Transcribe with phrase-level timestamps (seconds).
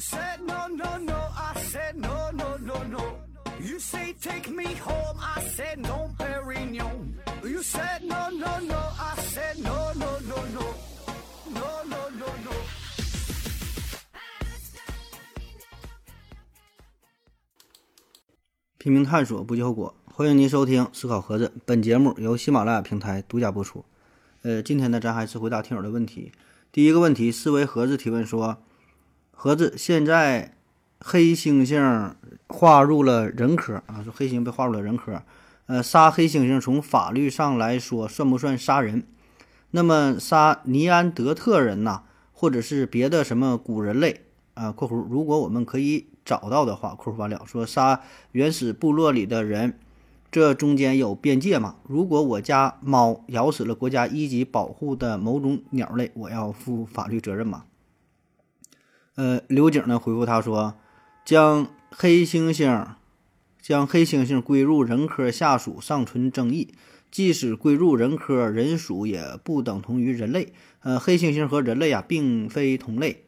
[0.00, 1.14] said no, no, no.
[1.36, 3.16] I said no, no, no, no.
[3.60, 5.18] You say take me home.
[5.20, 7.14] I said no, Perignon.
[7.44, 8.78] You said no, no, no.
[8.98, 10.74] I said no, no, no, no.
[11.52, 12.52] No, no, no, no.
[18.78, 19.94] 拼命探索，不计后果。
[20.06, 23.84] 欢迎您收听《思考盒子》，本节目由喜马拉雅平台独家播出。
[24.42, 26.32] 呃，今天呢，咱还是回答听友的问题。
[26.72, 28.62] 第一个问题，四维盒子提问说：
[29.42, 30.52] 盒子，现在
[31.00, 32.12] 黑猩猩
[32.46, 35.22] 划入了人科啊，说黑猩被划入了人科。
[35.64, 39.02] 呃，杀黑猩猩从法律上来说算不算杀人？
[39.70, 42.02] 那么杀尼安德特人呐，
[42.34, 49.78] 或者是别的什么古人类啊（括弧如果我们可以找到的话）（括弧完了）说杀原始部落里的人。
[50.30, 51.76] 这中间有边界吗？
[51.88, 57.64] 如果我家猫咬死了国家一级保护的某种鸟类，我要负法律责任吗？
[59.20, 60.76] 呃，刘景呢回复他说，
[61.26, 62.86] 将黑猩猩
[63.60, 66.72] 将黑猩猩归入人科下属尚存争议，
[67.10, 70.54] 即使归入人科，人属也不等同于人类。
[70.80, 73.24] 呃，黑猩猩和人类啊并非同类，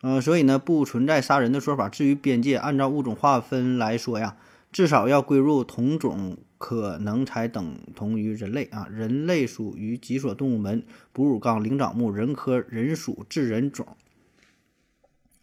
[0.00, 1.88] 呃，所以呢不存在杀人的说法。
[1.88, 4.36] 至于边界，按照物种划分来说呀。
[4.70, 8.86] 至少要归入同种，可能才等同于人类啊！
[8.92, 13.88] 人类属于脊索动物门哺乳纲灵长目人科人属智人种。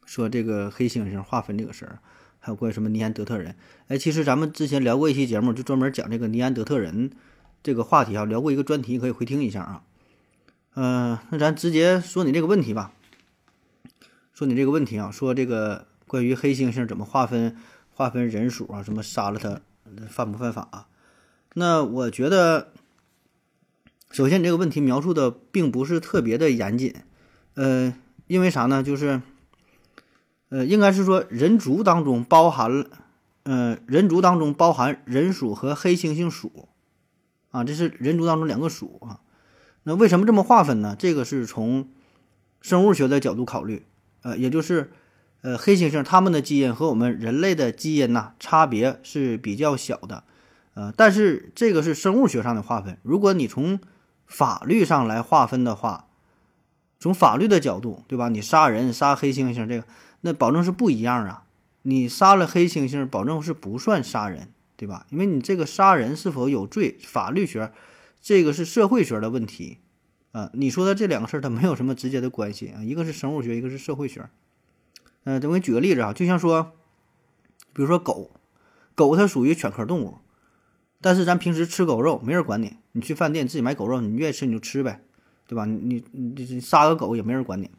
[0.05, 1.99] 说这个黑猩猩划分这个事儿，
[2.39, 3.55] 还有关于什么尼安德特人？
[3.87, 7.11] 哎，其实咱们之前聊过一期节目，就专门讲这个尼安德特人
[7.61, 9.83] 这个话题啊，聊过一个专题，可以回听一下啊。
[10.75, 12.93] 嗯，那咱直接说你这个问题吧。
[14.33, 17.55] 说你这个问题啊，说这个关于黑猩猩怎么划分？
[17.95, 19.61] 划分人数啊，什么杀了他
[20.09, 20.87] 犯不犯法？
[21.53, 22.73] 那我觉得，
[24.09, 26.91] 首先你这个问题描述的并不是特别的严谨，
[27.53, 27.93] 呃，
[28.25, 28.81] 因为啥呢？
[28.81, 29.21] 就是，
[30.53, 32.85] 呃，应该是说人族当中包含了，
[33.41, 36.69] 呃，人族当中包含人属和黑猩猩属，
[37.49, 39.21] 啊，这是人族当中两个属啊。
[39.81, 40.95] 那为什么这么划分呢？
[40.97, 41.89] 这个是从
[42.61, 43.87] 生物学的角度考虑，
[44.21, 44.91] 呃，也就是。
[45.45, 50.23] 呃，黑猩猩它们的基因和我们人类的基因呐差别是比较小的，
[50.73, 52.97] 呃，但是这个是生物学上的划分。
[53.03, 53.77] 如果你从
[54.25, 56.07] 法律上来划分的话，
[56.97, 58.29] 从法律的角度，对吧？
[58.29, 59.83] 你杀人杀黑猩猩这个，
[60.25, 61.45] 那保证是不一样啊。
[61.83, 65.05] 你杀了黑猩猩，保证是不算杀人，对吧？
[65.09, 67.71] 因为你这个杀人是否有罪，法律学
[68.21, 69.79] 这个是社会学的问题
[70.31, 70.49] 啊。
[70.53, 74.29] 你说的这两个事儿它没有什么直接的关系啊，一个是生物学，一个是社会学。
[75.25, 76.71] 嗯，我给你举个例子啊，就像说，
[77.73, 78.31] 比如说狗，
[78.95, 80.19] 狗它属于犬科动物，
[81.01, 82.77] 但是咱平时吃狗肉，没人管你。
[82.93, 85.01] 你去饭店自己买狗肉，你愿意吃你就吃呗，
[85.47, 85.65] 对吧？
[85.65, 87.69] 你你你杀个狗也没人管你。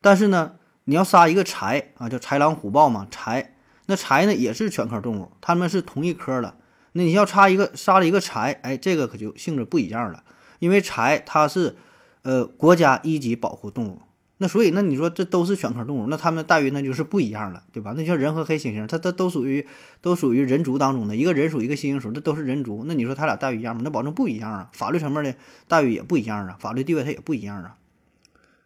[0.00, 3.46] 但是呢，你要杀一个豺啊，叫豺狼虎豹嘛，豺，
[3.86, 6.56] 那豺呢也是犬科动物，它们是同一科的。
[6.92, 10.22] 那你要杀一个杀了一个豺，哎，这个可就性质不一样了，
[10.58, 11.76] 因为豺它是
[12.22, 14.02] 呃国家一级保护动物。
[14.38, 17.94] 那所以，那你说这都是犬科动物，那它们待遇那就是不一样了，对吧？
[17.96, 19.64] 那像人和黑猩猩，它它都属于
[20.02, 22.84] 都属于人族当中的一个人属一个猩猩属，这都是人族。
[22.86, 23.82] 那你说它俩待遇一样吗？
[23.84, 24.68] 那保证不一样啊！
[24.72, 25.34] 法律层面的
[25.68, 27.76] 待遇也不一样啊，法律地位它也不一样啊。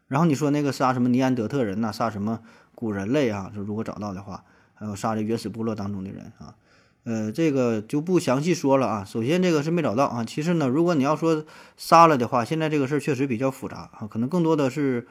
[0.08, 2.40] 然后你说那个杀什么尼安德特人呐，杀什么
[2.74, 3.52] 古人类啊？
[3.54, 4.42] 说如果找到的话，
[4.74, 6.56] 还有杀这原始部落当中的人啊，
[7.04, 9.04] 呃，这个就不详细说了啊。
[9.04, 10.24] 首先这个是没找到啊。
[10.24, 11.44] 其次呢，如果你要说
[11.76, 15.06] 杀了的话，现在这个事儿确实比较复杂啊，可能更多的是。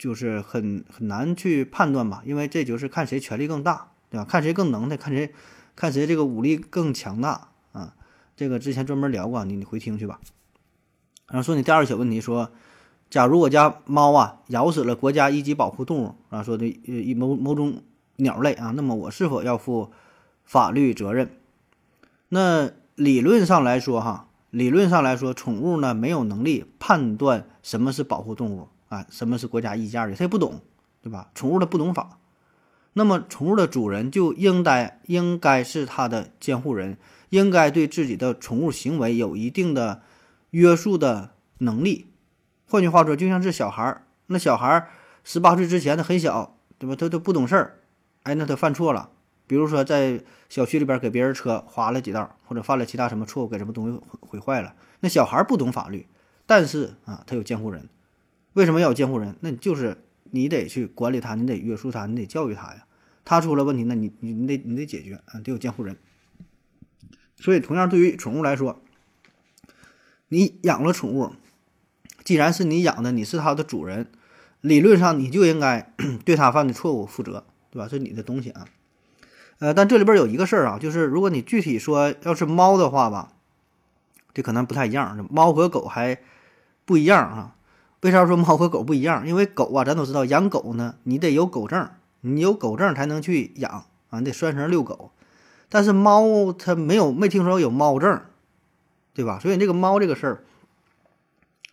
[0.00, 4.24] 就是很很难去判断吧，因为这就是看谁权力更大，对吧？
[4.24, 5.30] 看谁更能耐，看谁
[5.76, 7.94] 看谁这个武力更强大啊！
[8.34, 10.18] 这个之前专门聊过，你你回听去吧。
[11.28, 12.50] 然后说你第二个小问题，说
[13.10, 17.82] 假如我家猫啊咬死了国家一级保护动物啊，说的呃某某种
[18.16, 19.90] 鸟类啊，那么我是否要负
[20.44, 21.28] 法律责任？
[22.28, 28.68] 那理论上来说哈，理论上来说，宠物呢没有能力判断什么是保护动物。
[28.90, 30.16] 啊，什么是国家一价的？
[30.16, 30.60] 他也不懂，
[31.00, 31.30] 对吧？
[31.32, 32.18] 宠物它不懂法，
[32.94, 36.98] 那么宠物的主人就应该应该是它的监护人，
[37.28, 40.02] 应该对自己的宠物行为有一定的
[40.50, 42.06] 约束的能力。
[42.70, 44.90] 换句话说，就像是小孩儿，那小孩儿
[45.24, 46.94] 十八岁之前他很小，对吧？
[46.94, 47.80] 他都不懂事儿，
[48.22, 49.10] 哎，那他犯错了，
[49.48, 56.06] 比如说在小区里边给别人车划了几道，或者犯了其他什么错误，给什么东西毁坏了，那小孩不懂法律，
[56.46, 57.88] 但是啊，他有监护人。
[58.52, 59.34] 为什么要有监护人？
[59.40, 62.86] 那你就是你得去管理他，你得约束他，你得教育他呀。
[63.24, 65.96] 他出了问题，那你你你得你得解决啊，得有监护人。
[67.36, 68.80] 所以，同样对于宠物来说，
[70.28, 71.32] 你养了宠物，
[72.30, 74.06] 既然是你养的，你是它的主人，
[74.60, 75.92] 理论上你就应该
[76.24, 77.42] 对它犯的错误负责，
[77.72, 77.88] 对吧？
[77.90, 78.66] 这是你的东西啊。
[79.58, 83.32] 呃，但这里边有一个事儿啊，就是如果你具体说要是猫的话吧，
[84.32, 85.26] 这可能不太一样。
[85.28, 86.20] 猫和狗还
[86.84, 87.56] 不一样啊。
[88.02, 89.26] 为啥说猫和狗不一样？
[89.26, 91.90] 因为狗啊，咱都知道养狗呢，你得有狗证，
[92.20, 95.10] 你有狗证才能去养啊，你得拴绳遛狗。
[95.68, 98.20] 但是猫它没有，没听说有猫证，
[99.14, 99.40] 对吧？
[99.40, 100.44] 所以这个猫这个事儿，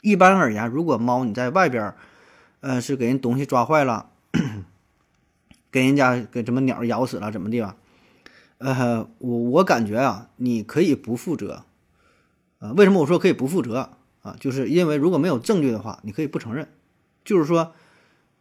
[0.01, 1.93] 一般而言，如果猫你在外边，
[2.61, 4.09] 呃，是给人东西抓坏了，
[5.71, 7.75] 给人家给什么鸟咬死了，怎么地吧？
[8.59, 11.63] 呃，我我感觉啊，你可以不负责，
[12.59, 13.91] 啊，为什么我说可以不负责
[14.23, 14.35] 啊？
[14.39, 16.67] 就是因为如果没有证据的话，你可以不承认，
[17.23, 17.73] 就是说，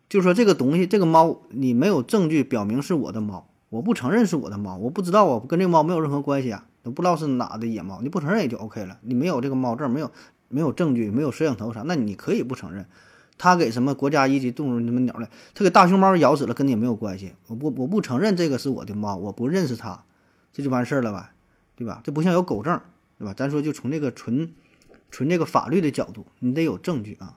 [0.09, 10.11] 就是说这个东西，这个猫你没有证据表明是我的猫，我不承认是我的猫，我不知道啊，跟这个猫没有任何关系啊，都不知道是哪的野猫，你不承认也就 OK 了，你没有这个猫证，没有
[10.49, 12.87] 没有证据，没有摄像头啥，那你可以不承认。
[13.39, 17.35] 他给什么国家一级动物什么鸟类，他给大熊猫咬死了，跟你也没有关系。
[17.49, 20.05] 我不我不承认这个是我的猫，我不认识它，
[20.53, 21.33] 这就完事儿了吧，
[21.77, 22.01] 对吧？
[22.03, 22.81] 这不像有狗证，
[23.19, 23.35] 对吧？
[23.35, 24.55] 咱说就从这个纯
[25.11, 27.37] 纯这个法律的角度，你得有证据啊。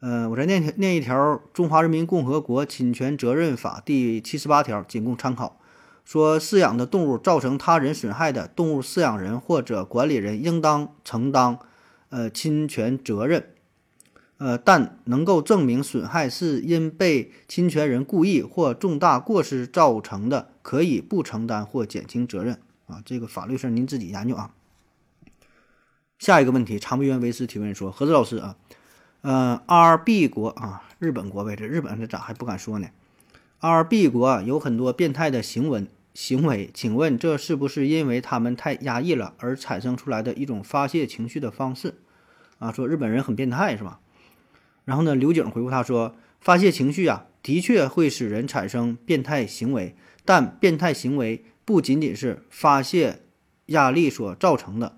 [0.00, 1.16] 呃，我再念念一条
[1.54, 5.58] 《中华人民共和国侵权责任法》第七十八条，仅供参考。
[6.04, 11.58] 说饲养的动物造成他人损害的，动物饲养人或者管理人应当承担
[12.14, 13.50] 呃侵权责任。
[14.38, 23.00] 呃，但能够证明损害是因被侵权人故意或重大过失造成的，可以不承担或减轻责任啊。
[23.04, 24.52] 这个法律事儿您自己研究啊。
[26.18, 28.56] 下一个问题，长臂猿维斯提问说：“何子老师啊，
[29.22, 32.88] 呃，R B 国啊，日本国呗，这日本这咋还不敢说呢
[33.60, 41.94] ？R B 国啊有很多变态的行为行为，请问这是不是因为他们太压抑了而产生出来的一种发泄情绪的方式？
[42.64, 44.00] 啊，说日本人很变态是吧？”
[44.84, 45.14] 然后呢？
[45.14, 49.94] 刘景回复他说：“发泄情绪啊，的确会使人产生变态行为，
[50.26, 53.22] 但变态行为不仅仅是发泄
[53.66, 54.96] 压力所造成的。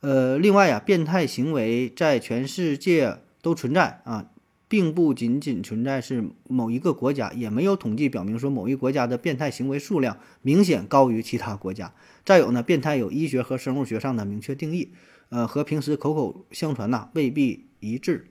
[0.00, 4.26] 呃，另外呀，变态行为在全世界都存在啊，
[4.66, 11.92] 并不仅仅存在是某一个国家，也没有统计表明说某一国家的变态行为数量明显高于其他国家。
[12.24, 14.90] 再有呢，变态有医学和生物学上的明确定义，
[15.30, 18.26] 呃，和平时口口相传呐未必一致。”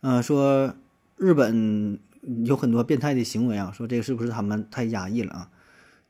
[0.00, 0.74] 嗯，说
[1.16, 1.98] 日本
[2.44, 5.50] 有很多变态的行为啊，说这个是不是他们太压抑了啊？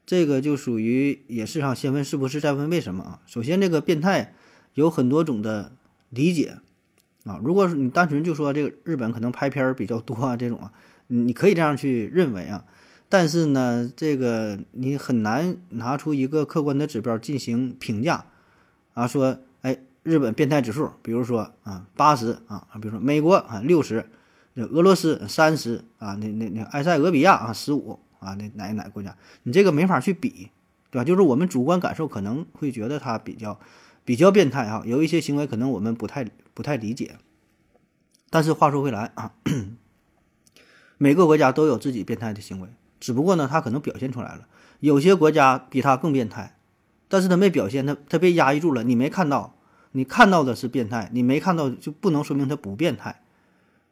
[0.07, 3.21] 这个就属于也是哈，先问是不是，再问为什么啊？
[3.27, 4.35] 首先，这个变态
[4.75, 5.73] 有很多种的
[6.11, 6.59] 理解
[7.25, 7.41] 啊。
[7.43, 10.73] 如果你单纯就说这个日本可能拍片比较多啊，这种啊，
[11.07, 12.65] 你可以这样去认为啊。
[13.09, 18.27] 但是呢，这个你很难拿出一个客观的指标进行评价
[18.95, 19.79] 啊，说哎。
[20.05, 24.05] 日本变态指数，比如说啊八十啊，比如说美国啊六十，
[24.53, 29.17] 那俄罗斯三十啊，那那那埃塞俄比亚啊十五啊，那哪哪国家？
[29.45, 30.51] 你这个没法去比，
[30.91, 31.05] 对吧？
[31.05, 33.59] 就是我们主观感受可能会觉得他比较
[34.05, 37.17] 比较变态啊，有一些行为可能我们不太不太理解。
[38.29, 39.33] 但是话说回来啊，
[40.99, 42.69] 每个国家都有自己变态的行为，
[43.01, 44.47] 只不过呢，他可能表现出来了。
[44.81, 46.59] 有些国家比他更变态，
[47.15, 49.55] 但是他没表现，他他被压抑住了，你没看到。
[49.97, 53.23] 你看到的是变态，你没看到就不能说明他不变态，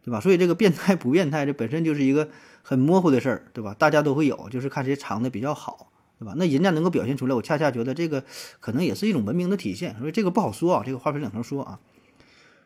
[0.04, 0.18] 对吧？
[0.18, 2.28] 所以这个变态不变态，这本身就是一个
[2.62, 3.72] 很模糊的事儿，对吧？
[3.78, 6.34] 大家都会有，就是看谁藏的比较好，对吧？
[6.36, 8.24] 那人家能够表现出来，我恰恰觉得这个
[8.58, 11.78] 可能也是一种文明的体现，所以这个不好说啊，这个话分两头说啊。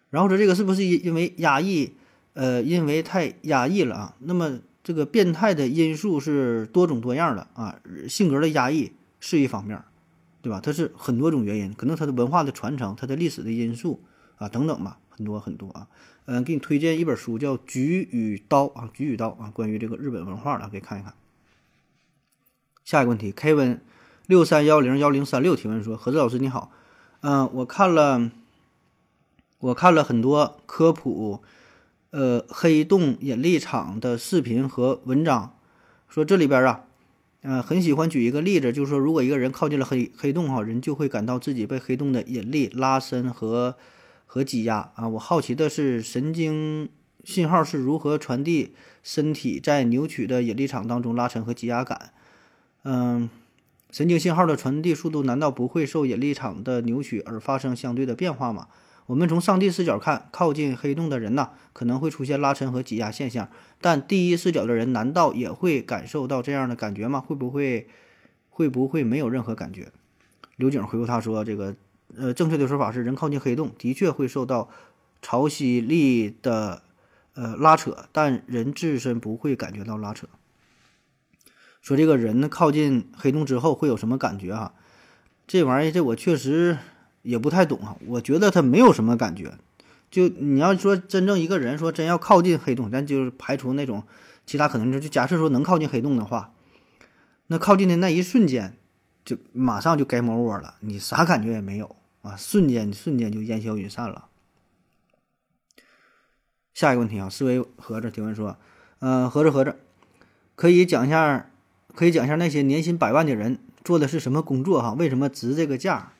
[0.09, 1.93] 然后说这个是不是因因为压抑，
[2.33, 4.17] 呃，因为太压抑了啊？
[4.21, 9.79] 那么这个变态的因素是多种多样的啊，性格的压抑是一方面。
[10.47, 10.61] 对吧？
[10.63, 14.05] 它是很多种原因，可能它的文化的传承、它的历史的因素
[14.37, 15.89] 啊等等吧，很多很多啊。
[16.27, 21.15] 嗯，给你推荐一本书，叫《菊与刀》啊，《菊与刀》啊，关于这个日本文化的，可以看一看。
[22.85, 23.81] 下一个问题，Kevin
[24.27, 26.71] 六三幺零幺零三六提问说：何志老师你好，
[27.23, 28.31] 嗯，我看了
[29.59, 31.43] 我看了很多科普
[32.11, 35.57] 呃黑洞引力场的视频和文章，
[36.09, 36.85] 说这里边啊。
[37.49, 43.77] 呃，很喜欢举一个例子，就是说，如果一个人靠近了黑黑洞哈，人就会感到自己被黑洞的引力拉伸和
[44.27, 45.07] 和挤压啊。
[45.07, 46.89] 我好奇的是，神经
[47.23, 48.75] 信号是如何传递
[49.05, 52.11] 身体在扭曲的引力场当中拉伸和挤压感？
[52.83, 53.31] 嗯，
[53.93, 58.67] 神经信号的传递速度难道不会受引力场的扭曲而发生相对的变化吗？
[59.07, 63.49] 我们从上帝视角看，靠近黑洞的人呐，可能会出现拉伸和挤压现象。
[63.81, 67.21] 但第一视角的人，难道也会感受到这样的感觉吗？
[67.21, 67.89] 会不会，
[68.51, 69.93] 会不会没有任何感觉？
[70.57, 71.77] 刘景回复他说：“这个，
[72.17, 74.71] 呃，正确的说法是，人靠近黑洞的确会受到
[75.23, 76.83] 潮汐力的，
[77.35, 80.27] 呃拉扯，但人自身不会感觉到拉扯。
[81.81, 84.73] 说这个人靠近黑洞之后会有什么感觉啊？
[85.47, 86.79] 这玩意儿这我确实
[87.27, 87.97] 也不太懂啊。
[88.07, 89.53] 我觉得他没有什么感觉。
[90.11, 94.05] 就你要说真正一个人说真要靠近黑洞，咱就是排除那种
[94.47, 96.53] 其他可能性，就假设说能靠近黑洞的话，
[97.49, 98.77] 那靠近的那一瞬间，
[99.25, 104.27] 就马上就 game over 了，你啥感觉也没有啊，瞬间瞬间就烟消云散了。
[106.73, 108.57] 下一个问题啊，思维盒子提问说，
[109.01, 109.77] 嗯，合着合着，
[110.55, 111.51] 可以讲一下。
[111.95, 114.93] 可以讲一下那些年薪百万的人做的是什么工作哈？
[114.93, 116.13] 为什么值这个价？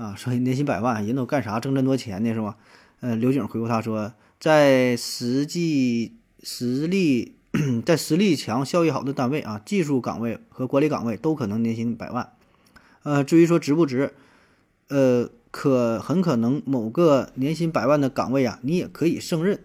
[0.00, 2.32] 啊，说年薪百万，人都干啥挣这么多钱呢？
[2.32, 2.56] 是吧？
[3.00, 7.34] 呃，刘景回复他说，在实际实力
[7.84, 12.32] 在实力强、效益好的单位啊，技术岗位和管理岗位都可能年薪百万。
[13.02, 14.14] 呃，至于说值不值，
[14.88, 19.62] 呃，可很可能某个年薪百万的岗位啊，你也可以胜任，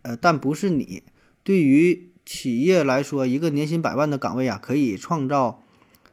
[0.00, 1.02] 呃，但不是你。
[1.42, 5.62] 对于企业来说，一个年薪百万的岗位啊，可以创造，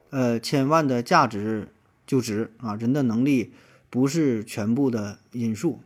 [0.09, 1.69] 呃，千万的价值
[2.11, 2.75] 就值啊。
[2.75, 3.53] 人的能力
[3.89, 5.79] 不是全部的因素，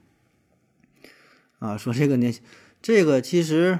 [1.60, 2.34] 啊，说这个年，
[2.82, 3.78] 这个其实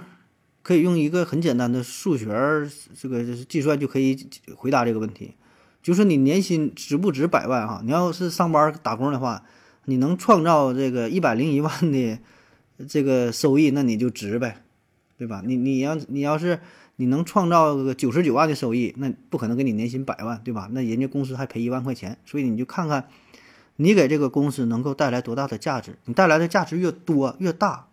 [0.62, 2.28] 可以用一个很简单的数学
[2.94, 5.34] 这个计算就可以回答这个问题，
[5.82, 7.82] 就是你年薪值不值百万哈？
[7.84, 9.44] 你要是上班打工的话，
[9.86, 12.20] 你能创造这个一百零一万的
[12.88, 14.62] 这个收益，那你就值呗。
[15.18, 15.42] 对吧？
[15.46, 16.60] 你你要你要是
[16.98, 20.70] 你能创造个九十九万的收益，那不可能给你年薪百万，对吧？
[20.72, 23.10] 那人家公司还赔一万块钱，所以你就看看，
[23.76, 25.98] 你给这个公司能够带来多大的价值。
[26.06, 27.88] 你带来的价值越多越大，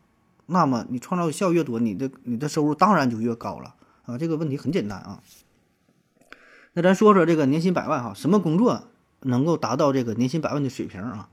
[0.47, 4.17] 那么你创造的效越多，你的你的收入当然就越高了啊。
[4.17, 5.21] 这个问题很简单啊。
[6.75, 8.85] 那咱说说这个年薪百万哈，什么工作
[9.21, 11.29] 能够达到这个年薪百万的水平啊？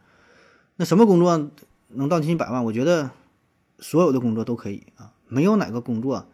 [0.78, 1.52] 那什么工作
[1.90, 2.66] 能到年薪百万？
[2.66, 3.12] 我觉得
[3.78, 5.14] 所有的工作都可以啊。
[5.28, 6.28] 没有哪个工作，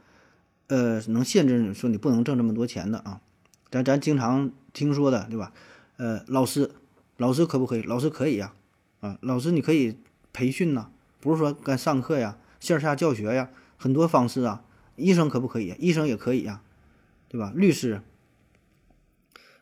[0.67, 3.21] 呃，能限制你说你不能挣这么多钱的啊。
[3.69, 5.51] 咱咱经常听说的，对吧？
[5.97, 6.71] 呃，老师，
[7.17, 7.81] 老师可不可以？
[7.83, 8.53] 老师可以呀，
[9.01, 9.97] 啊，老师你可以
[10.33, 14.63] 培训呐，不是说干上课呀、线下教学呀，很多方式啊。
[14.95, 15.75] 医生可不可以？
[15.77, 16.61] 医生也可以呀，
[17.27, 17.51] 对吧？
[17.53, 18.01] 律师，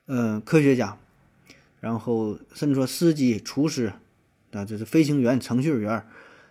[0.05, 0.97] 嗯，科学家，
[1.79, 3.93] 然后甚至说司机、厨师，
[4.51, 6.05] 啊，这是飞行员、程序员。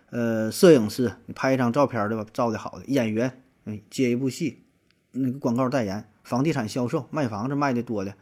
[0.09, 2.25] 呃，摄影师，你拍一张照片对吧？
[2.33, 3.41] 照的好的演员，
[3.89, 4.63] 接一部戏，
[5.11, 8.15] 那个广告代言，房地产销售，卖房子卖的多的，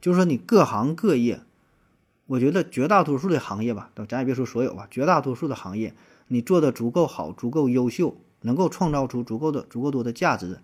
[0.00, 1.40] 就是说你各行各业，
[2.26, 5.94] 我觉得绝大多数的行业吧，咱也别说所有吧，绝大多数的行业，
[6.28, 10.60] 你做的足够好，足够优秀，能够创造出足够的、足够多的价值，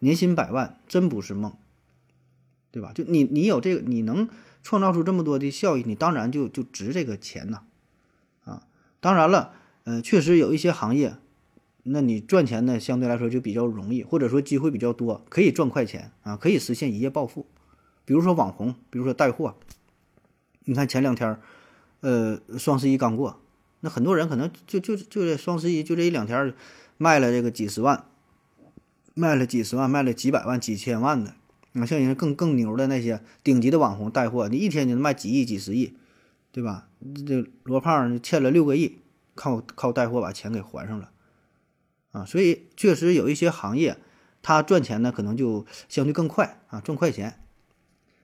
[0.00, 1.52] 年薪百万真不是梦，
[2.70, 2.92] 对吧？
[2.94, 4.28] 就你，你有这个，你能
[4.62, 7.62] 创造出这么多的效益，你当然就就值这个钱呐，
[8.44, 8.66] 啊，
[9.00, 9.54] 当然了。
[9.84, 11.16] 呃，确实有一些行业，
[11.90, 17.46] 那你赚钱呢，相对来说就比较容易，或者说机会比较多，可以赚快钱啊，可以实现一夜暴富。
[18.04, 19.56] 比如说网红，比如说带货。
[20.64, 21.38] 你看前两天，
[22.00, 23.40] 呃，双十一刚过，
[23.80, 26.54] 那很多人可能就就就这双十一就这一两天，
[26.96, 28.04] 卖了这个几十万，
[29.14, 31.34] 卖了几十万，卖了几百万、几千万的。
[31.74, 35.94] 啊，像人家更更牛的那些顶级的网红带货，你一天就能卖几亿、几十亿，
[36.52, 36.88] 对吧？
[37.26, 38.98] 这罗胖欠了六个亿。
[39.40, 41.12] 靠靠带货把钱给还上了，
[42.18, 43.96] 啊，所以确实有一些行业，
[44.42, 47.40] 它赚钱呢可能就相对更快啊，赚快钱。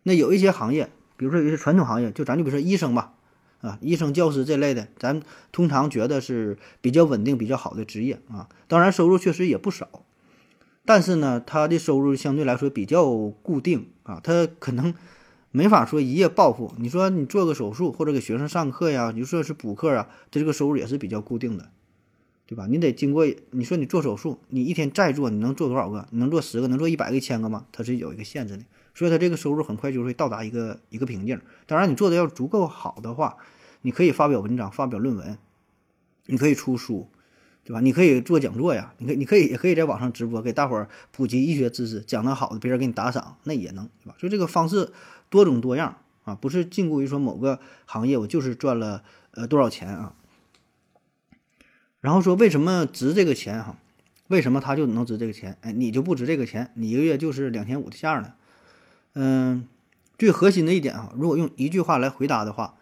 [0.02, 3.14] 那有一些行业，比如说有些传统行业，就咱就比如说医生吧，
[3.60, 5.22] 啊，医生、教师这类的，咱
[5.52, 8.48] 通常觉得是比较稳定、比较好的职业啊。
[8.66, 10.04] 当然收入确实也不少，
[10.84, 13.04] 但是呢，他的收入相对来说比较
[13.42, 14.92] 固定啊，他可能。
[15.56, 16.74] 没法说一夜暴富。
[16.78, 21.70] 你说你做个手术或者给学生上课呀，你就说是补课啊，他这个收入也是比较固定的，
[22.46, 22.66] 对吧？
[22.68, 26.06] 你得经过你说你做手术，你一天再做，你能做多少个？
[26.10, 26.68] 你能做十个？
[26.68, 27.66] 能做一百个、一千个吗？
[27.72, 31.40] 它是有一个限制的，所以它这个收入很快就会到达一个一个瓶颈。
[31.66, 33.36] 当然，你做的要足够好的话，
[33.82, 35.38] 你可以发表文章、发表论文，
[36.26, 37.08] 你可以出书，
[37.64, 37.80] 对吧？
[37.80, 44.14] 你可以做讲座呀，你可以你可以也可以在网上直播，给大伙儿普及医学知识，讲得好的，别人给你打赏，那也能，对吧？
[44.18, 44.92] 所以这个方式。
[45.30, 50.14] 多种多样啊，不是禁锢于说某个行业，我就是赚了呃多少钱啊。
[52.04, 53.78] 然后说为什么值这个钱哈？
[54.28, 55.56] 为什么他就能值这个钱？
[55.62, 58.34] 哎，你就不值这个钱，你一个月就是两千五的价呢？
[59.14, 59.66] 嗯，
[60.18, 62.75] 最核心的一点啊，如果用一句话来回答的话，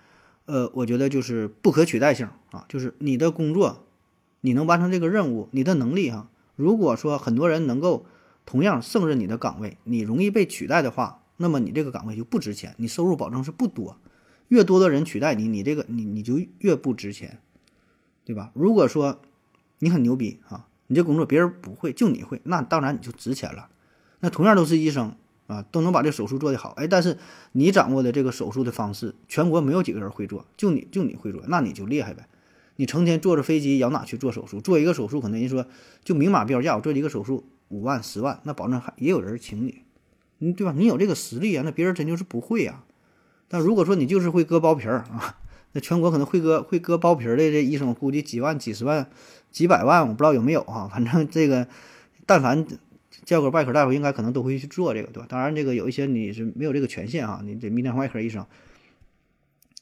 [0.46, 3.86] 呃，我觉得就是不可取代性啊，就是你的工作，
[4.40, 8.04] 你能完成这个任务，你的能力哈，如果说很多人能够
[8.44, 11.20] 同样胜任你的岗位，你容易被取代的话。
[11.36, 13.96] 那么你这个岗位就不值钱，你收入保证是不多，
[14.48, 17.38] 越多的人取代你，你这个你你就越不值钱，
[18.24, 18.50] 对吧？
[18.54, 19.20] 如果说
[19.78, 23.68] 你很牛逼啊，你这工作别人不会，就你会，那当然你就值钱了。
[24.20, 25.16] 那同样都是医生
[25.48, 27.18] 啊，都能把这手术做得好，哎，但是
[27.52, 32.28] 你掌握的这个手术的方式，全国没有几个人会做，就你就你会做，那你就厉害呗。
[32.76, 34.60] 你成天坐着飞机，摇哪去做手术？
[34.60, 35.66] 做一个手术，可能人说
[36.04, 39.82] 就明码标价，我做一个手术五万、十万，那保证还也有人请你，
[40.38, 40.72] 嗯对吧？
[40.76, 42.84] 你有这个实力啊，那别人真就是不会呀。
[43.48, 45.36] 但如果说你就是会割包皮儿啊，
[45.72, 49.10] 那全国可能会割会割包皮的这医生，估计几万、几十万、
[49.50, 50.88] 几百万，我不知道有没有哈。
[50.88, 51.66] 反正这个，
[52.26, 52.66] 但凡
[53.24, 55.26] 叫个外科大夫，应该可能都会去做这个，对吧？
[55.28, 58.46] 当然，这个有一些你是没有这个权限啊，你得泌尿外科医生。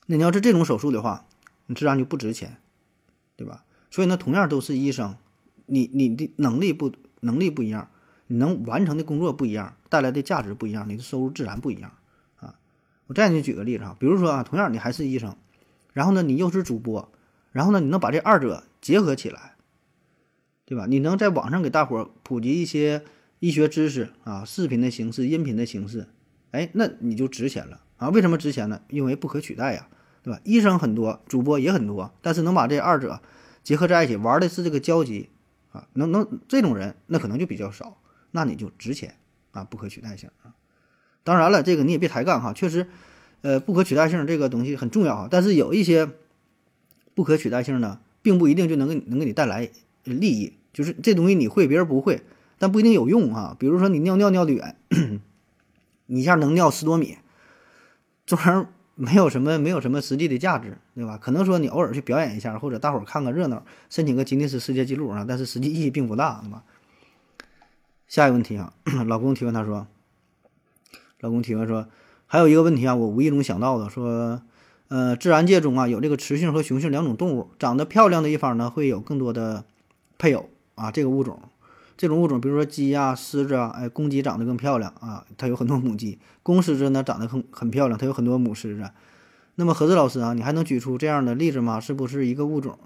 [0.06, 1.26] 那你要是这种手术的话，
[1.66, 2.58] 你自然就不值钱。
[3.36, 3.64] 对吧？
[3.90, 5.16] 所以呢，同样都是医生，
[5.64, 7.88] 你你的能力不能力不一样，
[8.26, 11.90] 你能完成的工作不一样，带来的价值不一样，你的收入自然不一样
[12.36, 12.56] 啊。
[13.06, 15.34] 我再给你举个例子啊，比如说啊，同样你还是医生，
[15.92, 17.10] 然后呢，你又是主播，
[17.52, 19.56] 然后呢，你能把这二者结合起来，
[20.64, 20.86] 对吧？
[20.88, 23.04] 你能在网上给大伙儿普及一些
[23.38, 26.08] 医学知识啊，视频的形式、音频的形式，
[26.50, 28.08] 哎，那你就值钱了啊。
[28.10, 28.82] 为什么值钱呢？
[28.88, 29.88] 因为不可取代呀。
[30.22, 30.38] 对吧？
[30.44, 33.22] 医生很多，主播也很多，但是能把这二者
[33.62, 35.30] 结合在一起玩的是这个交集
[35.72, 37.96] 啊，能能这种人那可能就比较少，
[38.32, 39.16] 那你就值钱
[39.52, 40.52] 啊，不可取代性啊。
[41.24, 42.90] 当然了，这个你也别抬杠哈，确实，
[43.42, 46.08] 呃，不可取代性这个东西很重要啊，但是有一些
[47.14, 49.70] 不可取代性呢，并不一定就能给你能给你带来
[50.04, 52.22] 利益，就是这东西你会别人不会，
[52.58, 53.56] 但不一定有用啊。
[53.58, 54.76] 比如说你尿尿尿的远，
[56.06, 57.18] 你一下能尿十多米，
[58.26, 58.68] 这玩意儿。
[58.96, 61.16] 没有什么，没有什么实际的价值，对吧？
[61.16, 66.62] 可能说你偶尔去表演一下，或者大伙儿看个热闹，申请个吉尼斯世界纪录啊，但是实际意义并不大，对吧？
[68.06, 68.74] 下一个问题啊，
[69.08, 69.86] 老公提问他说，
[71.20, 71.88] 老公提问说，
[72.32, 74.40] 还有一个问题啊，我无意中想到的，说，
[74.86, 79.64] 呃，自然界中啊有这个雌性和雄性两种动物，长得漂亮的一方呢会有更多的
[80.16, 81.42] 配偶啊，这个物种。
[81.96, 88.88] 这种物种，比如说鸡呀、狮子啊，哎，公鸡长得更漂亮啊，它有很多母鸡；公狮子呢长得很很漂亮，它有很多母狮子。
[89.56, 91.80] 那么何子老师啊，你还能举出这样的例子吗？
[91.80, 92.78] 是不是一个物种，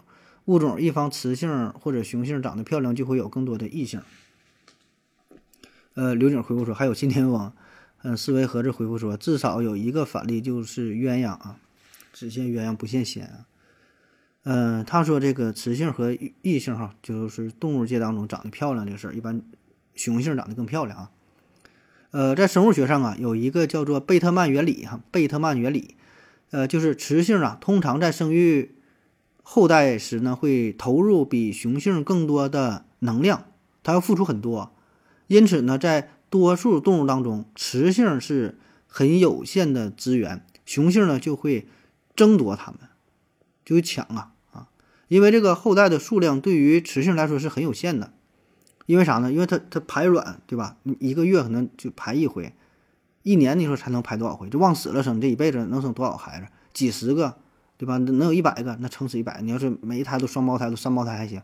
[0.46, 4.00] 物种一方雌性或者雄性长得漂亮，就会有更多的异性？
[5.92, 7.52] 呃，刘景回复说，还有新天王，
[8.07, 11.57] 嗯，思维盒子回复说，至少有一个反例就是鸳鸯啊，
[12.12, 13.47] 只羡鸳鸯不羡仙啊。
[14.43, 19.40] 嗯，他说这个雌性和异性哈，就是动物界当中长得漂亮这个事儿，一般
[19.95, 21.11] 雄性长得更漂亮啊。
[22.11, 25.97] 呃，在生物学上啊，有一个叫做贝特曼原理哈，贝特曼原理，
[26.51, 28.75] 呃，就是雌性啊，通常在生育
[29.43, 33.47] 后代时呢，会投入比雄性更多的能量，
[33.83, 34.77] 它要付出很多，
[35.27, 41.68] 因此呢，在多数动物当中，雌性是很有限的资源，雄性呢就会
[42.16, 42.81] 争夺它们，
[43.64, 44.66] 就会抢啊啊。
[45.07, 48.12] 因为这个后代的数量对于雌性来说是很有限的，
[48.87, 49.31] 因为啥呢？
[49.31, 50.77] 因为它它排卵，对吧？
[50.99, 52.53] 一个月可能就排一回，
[53.23, 54.51] 一年你说才能排多少回？
[54.51, 56.49] 就往死了生，这一辈子能生多少孩子？
[56.73, 57.37] 几十个，
[57.77, 57.97] 对吧？
[57.99, 59.40] 能有一百个，那撑死一百。
[59.40, 61.40] 你要是每一胎都双胞胎，都三胞胎还行，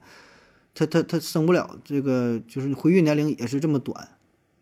[0.75, 4.09] 它它它生不了这个，就是你怀孕年龄也是这么短，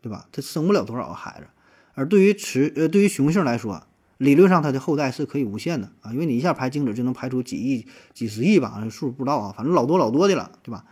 [0.01, 0.29] 对吧？
[0.33, 1.47] 它生不了多少个孩子。
[1.95, 3.85] 而对于雌呃，对于雄性来说，
[4.19, 10.85] 理论上，它的后代是可以无限的啊，因为你一下排精子就能排出几亿、几十亿吧，数不知道啊，反正老多老多的了，对吧？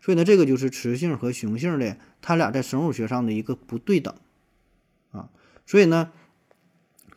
[0.00, 4.14] 所以呢，这个就是雌性和雄性的它俩在生物学上的一个不对等
[5.10, 5.28] 啊。
[5.66, 6.10] 所以呢，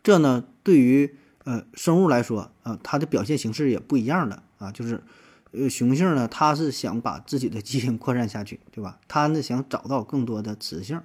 [0.02, 5.02] 这呢对于呃生物来说啊，它的表现形式也不一样的啊，就是
[5.52, 8.98] 呃雄性呢，它是想把自己的基因扩散下去，对吧？
[9.08, 11.00] 它呢想找到更多的雌性。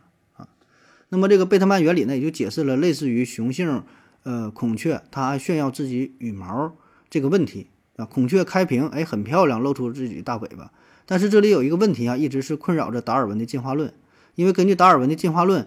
[1.15, 3.83] 那么这个贝特曼原理呢，也就解释了类似于雄性。
[4.23, 6.75] 呃，孔雀它炫耀自己羽毛
[7.09, 10.73] 这个问题啊，孔雀开屏，哎，很漂亮，露出自己大尾巴。
[11.05, 13.93] 但是这里有一个问题啊，一直是困扰着达尔文的进化论。
[14.35, 15.65] 因为根据达尔文的进化论，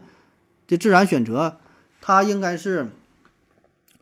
[0.67, 1.57] 这自然选择，
[2.03, 2.91] 它应该是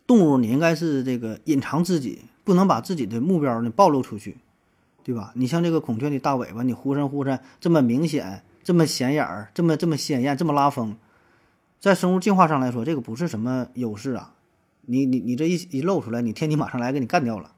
[0.05, 4.39] 动物，你应该是这个隐藏自己，不能把自己的目标呢暴露出去，
[5.05, 5.31] 对吧？
[5.37, 10.97] 你像这个孔雀的大尾巴，你忽闪忽闪这么明显，这么显眼儿，这么这么鲜艳，这么拉风，
[11.87, 14.35] 在生物进化上来说，这个不是什么优势啊。
[14.87, 17.55] 你你你这一一露出来，你天敌马上来给你干掉了，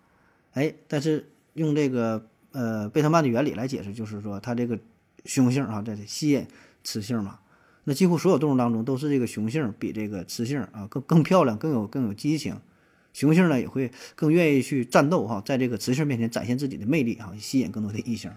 [0.53, 4.79] 哎，但是用这个呃贝特曼的原理来解释，就是说它这个
[5.25, 6.47] 雄性啊，在吸引
[6.85, 7.39] 雌性嘛，
[7.85, 12.61] 那几乎所有动物当中都是这个雄性比这个雌性啊更更漂亮，更有更有激情，
[13.15, 18.31] 雄性呢也会更愿意去战斗哈，在这个雌性面前展现自己的魅力哈，吸引更多的异性。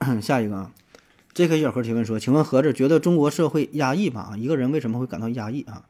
[0.20, 0.74] 下一个啊
[1.34, 1.60] ，J.K.
[1.60, 4.34] 小何提问说，请问盒子觉得中国社会压抑吗？
[4.38, 5.84] 一个人为什么会感到压抑啊？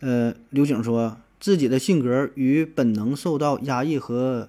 [0.00, 4.48] 呃，刘景说自己的性格与本能受到压抑和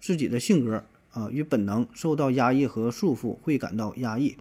[0.00, 4.36] 自己的性格啊，与本能受到压抑和束缚，会感到压抑。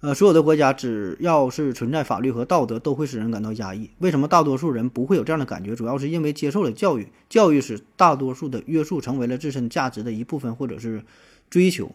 [0.00, 3.90] 呃，所有的国家只要是存在法律和道德，都会使人感到压抑。
[3.98, 5.76] 为什么大多数人不会有这样的感觉？
[5.76, 11.02] 主要是因为接受了教育，教育使大多数的约束成为了自身价值的一部分，或者是
[11.50, 11.92] 追求。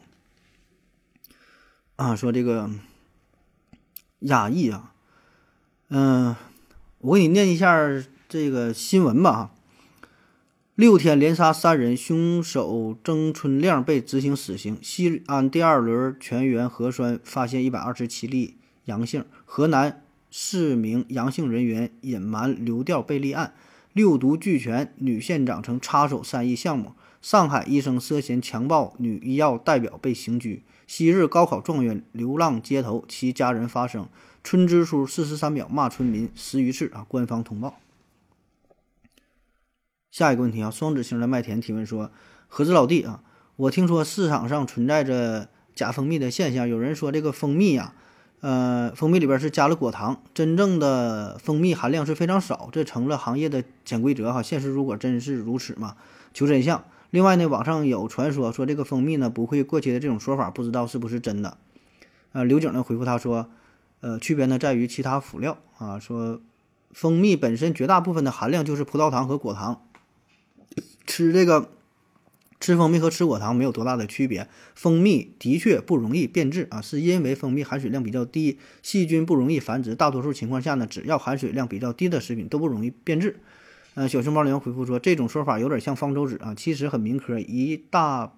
[1.96, 2.70] 啊，说这个
[4.20, 4.94] 压抑啊，
[5.90, 6.36] 嗯，
[7.00, 7.88] 我给你念一下
[8.28, 9.52] 这个新闻吧。
[10.76, 14.78] 六天连杀三人，凶手曾春亮被执行死刑。
[14.82, 19.24] 西安第二轮全员核酸发现一百二十七例阳性。
[19.46, 23.54] 河南四名阳性人员隐瞒流调被立案。
[23.94, 26.92] 六毒俱全，女县长曾插手三亿项目。
[27.22, 30.64] 上海医生涉嫌强暴女医药代表被刑拘。
[30.88, 34.08] 昔日高考状元流浪街头，其家人发声。
[34.44, 37.04] 春支书四十三秒骂村民十余次啊！
[37.08, 37.80] 官方通报。
[40.12, 42.12] 下一个问题啊，双子星的麦田提问说
[42.48, 43.24] ：“盒子老弟啊，
[43.56, 47.96] 我听说市场上存在着假蜂蜜的现象，有人说这个蜂蜜呀，
[48.42, 54.44] 呃，蜂蜜里边是加了果糖，真正的蜂蜜含量是非常少，这成了行业的潜规则哈。
[54.44, 55.96] 现实如果真是如此嘛？
[56.34, 56.86] 求真相。
[57.16, 61.58] 另外呢，网上有传说说这个蜂蜜呢不会过期的这种说法，不知道是不是真的？
[62.34, 63.50] 呃，刘景呢回复他说，
[64.02, 66.42] 呃，区别呢在于其他辅料啊，说
[66.92, 69.82] 蜂蜜本身绝大部分的含量就是葡萄糖和果糖。”
[71.08, 71.70] 吃这个
[72.60, 74.50] 吃蜂蜜和吃果糖没有多大的区别。
[74.74, 79.96] 蜂蜜的确不容易变质啊，是因为蜂蜜含水量比较低，细菌不容易繁殖。
[79.96, 83.40] 大多数情况下呢，只要含水量比较低的食品都不容易变质。
[83.96, 88.34] 呃，小熊猫零回复说，这种说法有点像方舟子啊，其实很民科，一大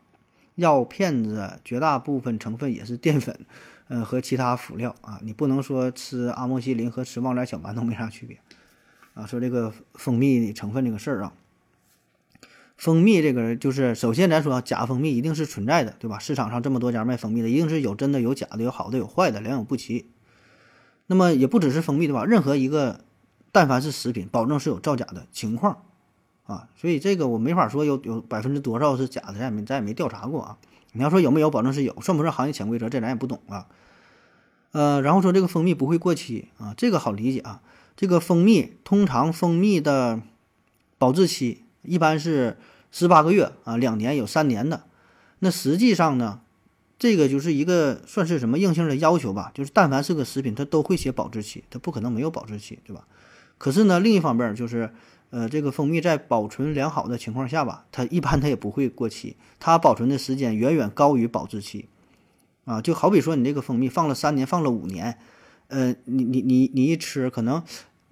[0.54, 3.40] 药片子绝大部分成分也是淀粉，
[3.88, 8.40] 呃和其他辅料啊，你不能说吃阿莫西林和吃旺仔小馒头没啥区别
[9.16, 9.26] 啊。
[9.26, 11.34] 说这个蜂蜜成分这个事儿啊。
[12.76, 16.20] 蜂蜜这个就是，首先咱说假蜂蜜一定是存在的，对吧？
[16.20, 20.06] 市场上这么多家卖蜂蜜的，一定是有真的有假的，有好的有坏的，良莠不齐。
[21.08, 22.26] 那么也不只是蜂蜜，对吧？
[22.26, 23.02] 任何一个，
[23.58, 25.82] 但凡是食品，保证是有造假的情况
[26.46, 26.70] 啊。
[26.76, 30.60] 所以这个我没法说有有百分之多少是假的，咱也没咱也没调查过啊。
[30.92, 33.66] 你要说有没有，保证是有，算不算行业潜规则，这咱也不懂啊。
[34.74, 37.64] 呃，然后说这个蜂蜜不会过期啊，这个好理解啊。
[37.96, 40.22] 这个蜂蜜通常蜂蜜的
[41.00, 41.64] 保质期。
[41.82, 42.58] 一般是
[42.92, 44.84] 十八个月啊，两年有三年的。
[45.40, 46.42] 那实际上呢，
[47.00, 49.50] 这个就是一个算是什么硬性的要求吧？
[49.56, 53.08] 就是但凡是个食品，它都会写保质期，它不可能没有保质期，对吧？
[53.58, 54.92] 可是呢，另一方面就是，
[55.30, 61.90] 呃，这个蜂蜜在保存良好的情况下吧，它一般它也不会过期，它保存的时间远远高于保质期
[62.66, 62.82] 啊。
[62.82, 65.18] 就好比说你这个蜂蜜放了三年，放了五年，
[65.68, 67.64] 呃，你你你你一吃可能。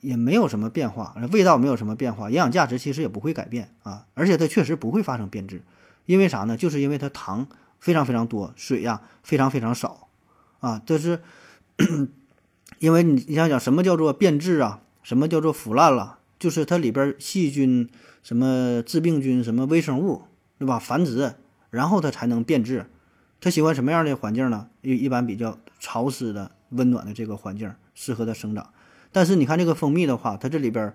[0.01, 5.63] 也没有什么变化，味道没有什么变化，营养价值其实也不会改变啊，而且它确实不会发生变质，
[6.05, 6.55] 因为啥呢？
[6.55, 7.47] 就是因为它糖
[7.79, 10.09] 非常非常多，水呀非常非常少，
[10.59, 11.21] 啊，这是
[12.77, 14.81] 因为你你想想什么叫做变质啊？
[15.05, 16.17] 什么叫做腐烂了？
[16.39, 17.87] 就是它里边细菌、
[18.23, 20.23] 什么致病菌、什么微生物，
[20.57, 20.79] 对吧？
[20.79, 21.35] 繁殖，
[21.69, 22.87] 然后它才能变质。
[23.39, 24.67] 它喜欢什么样的环境呢？
[24.81, 28.67] 一一般比较潮湿的、温暖的这个环境，适合它生长。
[29.11, 30.91] 但是你看这个蜂蜜的话，它这里边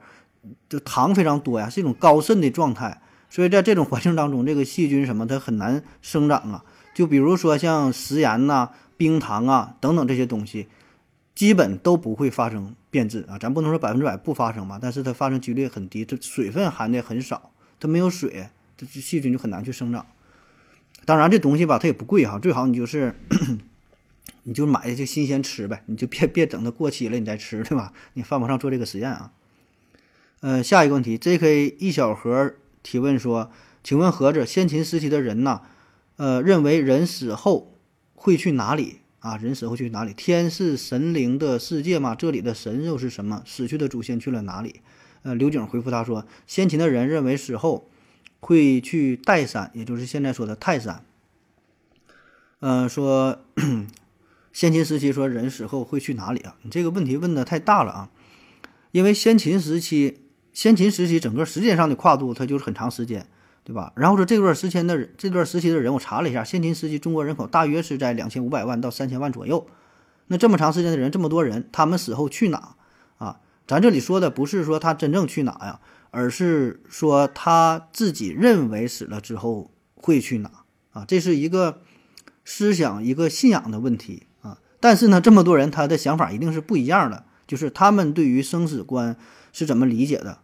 [0.68, 6.64] 就糖非常多呀，是一种高渗的状态，所以在这种环境当中，这个细菌什么它很难生长啊。
[6.92, 10.66] 就比如说像食盐呐、冰糖啊等等这些东西，
[11.34, 13.38] 基本都不会发生变质啊。
[13.38, 20.06] 咱不能说百分之百不发生吧，但是它发生几率很低，这水分含的很少，它没有水，这细菌就很难去生长。
[21.04, 23.14] 当然这东西吧，它也不贵哈，最好你就是。
[24.44, 27.92] 你就买就新鲜吃呗，你就别别等它过期了你再吃，对吧？
[28.14, 29.32] 你犯不上做这个实验啊。
[30.40, 31.76] 呃，下一个问题，J.K.
[31.78, 33.50] 一小盒提问说，
[33.84, 35.60] 请问盒子，先秦时期的人呢，
[36.16, 37.76] 呃，认为人死后
[38.14, 39.37] 会去哪里啊？
[39.37, 40.12] 人死后去哪里？
[40.12, 42.14] 天是神灵的世界吗？
[42.14, 43.42] 这里的神又是什么？
[43.46, 44.80] 死去的祖先去了哪里？
[45.22, 47.88] 呃，刘景回复他说，先秦的人认为死后
[48.40, 51.04] 会去岱山，也就是现在说的泰山。
[52.59, 53.38] 呃，说。
[54.52, 56.56] 先秦时期说人死后会去哪里啊？
[56.62, 58.11] 你这个问题问的太大了啊！
[58.90, 63.28] 因为先秦时期，先秦时期整个时间上的跨度它就是很长时间，
[63.70, 63.92] 对吧？
[63.94, 69.64] 然后说这段时间的人，这段时期的人，我查了一下，先秦时期中国人口大约是在两千五百万到三千万左右。
[70.26, 72.74] 那这么长时间的人，这么多人，他们死后去哪
[73.18, 73.38] 啊？
[73.68, 75.78] 咱这里说的不是说他真正去哪呀，
[76.11, 80.50] 而是说他自己认为死了之后会去哪
[80.90, 81.04] 啊？
[81.06, 81.83] 这是一个
[82.44, 84.59] 思想、一个信仰的问题啊。
[84.80, 89.16] 但是呢，这么多人他的想法一定是不一样的，就是他们对于生死观
[89.52, 90.38] 是怎么理解的，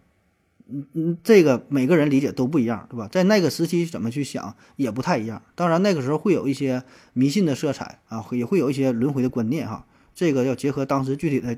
[0.69, 3.09] 嗯嗯，这个每个人理解都不一样，对吧？
[3.11, 5.43] 在那个时期怎么去想也不太一样。
[5.55, 9.87] 当然那个时候会有一些迷信的色彩啊，也会有一些轮回的观念哈。
[10.15, 11.57] 这个要结合当时具体的、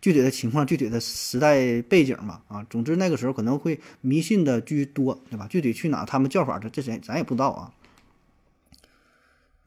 [0.00, 2.66] 具体的情况、具体的时代背景嘛啊。
[2.68, 5.46] 总之那个时候可能会迷信的居多，对吧？
[5.48, 7.72] 具体去哪他们叫法这这咱咱也不知道啊。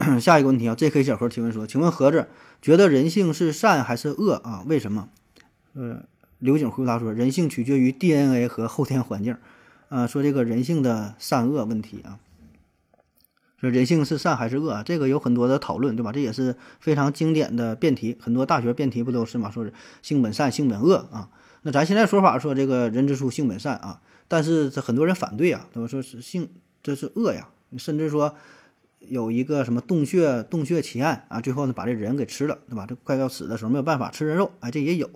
[0.19, 1.03] 下一个问题啊，J.K.
[1.03, 2.27] 小何提问说：“请问盒子
[2.59, 4.63] 觉得人性是善还是恶啊？
[4.65, 5.09] 为什么？”
[5.75, 6.03] 嗯，
[6.41, 9.37] 刘景回答说：“人性取决于 DNA 和后天环境。”
[9.87, 12.19] 啊，说这个人性的善恶问题啊，
[13.59, 14.81] 说人性是善还是恶？
[14.83, 16.11] 这个有很多的讨论，对吧？
[16.11, 19.51] 这也是非常经典的辩题，很多大学辩题不都是嘛？
[19.51, 21.29] 说是性本善，性本恶啊。
[21.61, 26.49] 那咱现在说法说这个人之初性本善啊，但是这很多人反对啊，他们说是性
[26.81, 28.35] 这是恶呀，甚至说。
[29.09, 32.85] 有一个什么洞穴洞穴奇案啊，最后呢把这人给吃了，对吧？
[32.87, 35.09] 这快要死的时候没有办法吃人肉，哎，这也有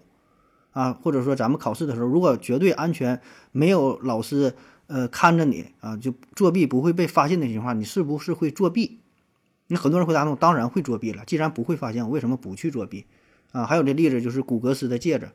[0.75, 0.91] 啊。
[0.93, 3.19] 或者说咱们考试的时候，如果绝对安全，
[3.51, 4.53] 没有老师
[4.85, 8.99] 呃看着你啊，就作弊不会被发现的情况，你是不是会作弊？
[9.67, 11.23] 你很多人回答我当然会作弊了。
[11.25, 13.05] 既然不会发现，我为什么不去作弊
[13.53, 13.65] 啊？
[13.65, 15.31] 还有这例子就是古格斯的戒指，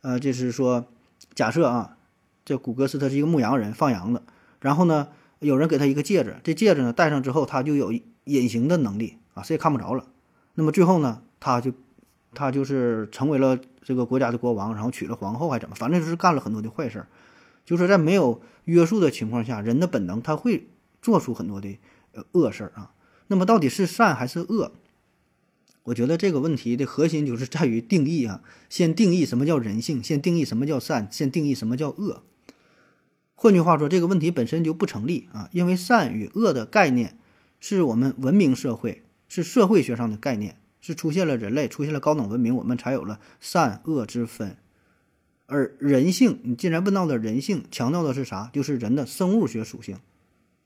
[0.00, 0.86] 呃，就是说
[1.34, 1.96] 假设啊，
[2.44, 4.22] 这古格斯他是一个牧羊人放羊的，
[4.60, 5.08] 然后呢。
[5.40, 7.92] 有人给他一个戒指，这戒指呢戴上之后，他就有
[8.24, 10.04] 隐形的能力啊，谁也看不着了。
[10.54, 11.72] 那么最后呢，他就
[12.34, 15.74] 他就是成为了这个国家的国王，然后娶了皇后，还怎么？
[15.74, 17.08] 反正就是干了很多的坏事儿。
[17.64, 20.68] 就是在没有约束的情况下，人的本能他会
[21.02, 21.78] 做出很多的
[22.12, 22.92] 呃恶事儿啊。
[23.26, 24.72] 那么到底是善还是恶？
[25.84, 32.22] 我觉得这个问题的核心就是在于定义啊，先定义什么叫人性，先定义什么叫善，先定义什么叫恶。
[33.34, 37.18] 换句话说，这个问题本身就不成立啊，因为善与恶的概念
[37.60, 44.56] 是我们文明社会是社会学上的概念，是出现了人类出现了高等文明，我们才有了善恶之分。
[45.46, 48.50] 而人性，你既然问到了人性，强调的是啥？
[48.52, 49.98] 就是人的生物学属性，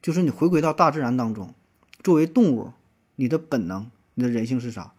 [0.01, 1.55] 就是你回归到大自然当中，
[2.03, 2.73] 作为动物，
[3.17, 4.93] 你的本能，你的人性是啥？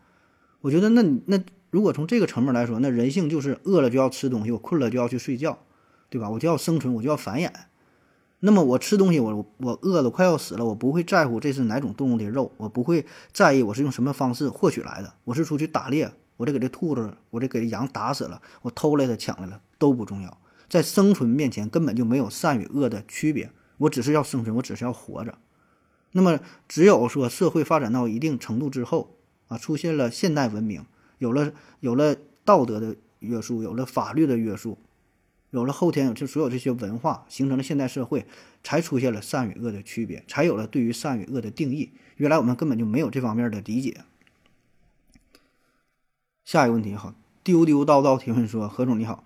[0.61, 5.59] 我觉得，那那如果从这个层面来说，那人性就是饿了就要吃东西，我困了就要去睡觉。
[6.09, 6.29] 对吧？
[6.29, 7.51] 我就要生存，我就要繁衍。
[8.45, 15.13] 那么我吃东西，我我饿了，快要死了，我不会在乎这是哪种动物的肉，我不会在意我是用什么方式获取来的。
[15.23, 20.37] 我是出去打猎，我这给这兔子，我这给这羊打死了，我偷来的、抢来了都不重要。
[20.67, 23.49] 在生存面前，根本就没有善与恶的区别。
[23.77, 25.37] 我只是要生存，我只是要活着。
[26.11, 29.15] 那么，只有说社会发展到一定程度之后
[29.47, 30.85] 啊，出现了现代文明，
[31.17, 34.77] 有了有了道德的约束，有了法律的约束。
[35.53, 38.25] 有了后天，就所有这些文化形成了现代社会，
[38.63, 41.91] 才出现了善与恶的区别，才有了对于善与恶的定义。
[42.17, 44.01] 原来我们根本就没有这方面的理解。
[46.43, 47.13] 下一个问题哈，
[47.43, 49.23] 丢丢叨叨提问说：何总你好，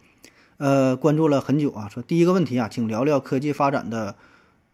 [0.57, 4.17] 呃，关注了很久啊，说第一个问题啊，请聊聊科技发展的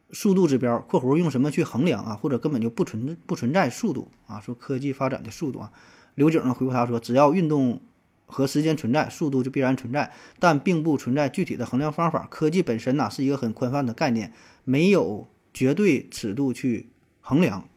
[0.10, 2.16] 速度指标（括弧用什么去衡量啊？
[2.16, 4.40] 或者根本就不存不存在速度啊？
[4.40, 5.72] 说科技发展的速度啊？
[6.16, 7.80] 刘景呢回复他说：只要运动。
[8.26, 12.26] 和时间存在，速度就必然存在，但并不存在具体的衡量方法。
[12.30, 14.34] 科技本身呐是一个很宽泛的概念，
[14.64, 16.90] 没有绝对尺度去
[17.22, 17.68] 衡量。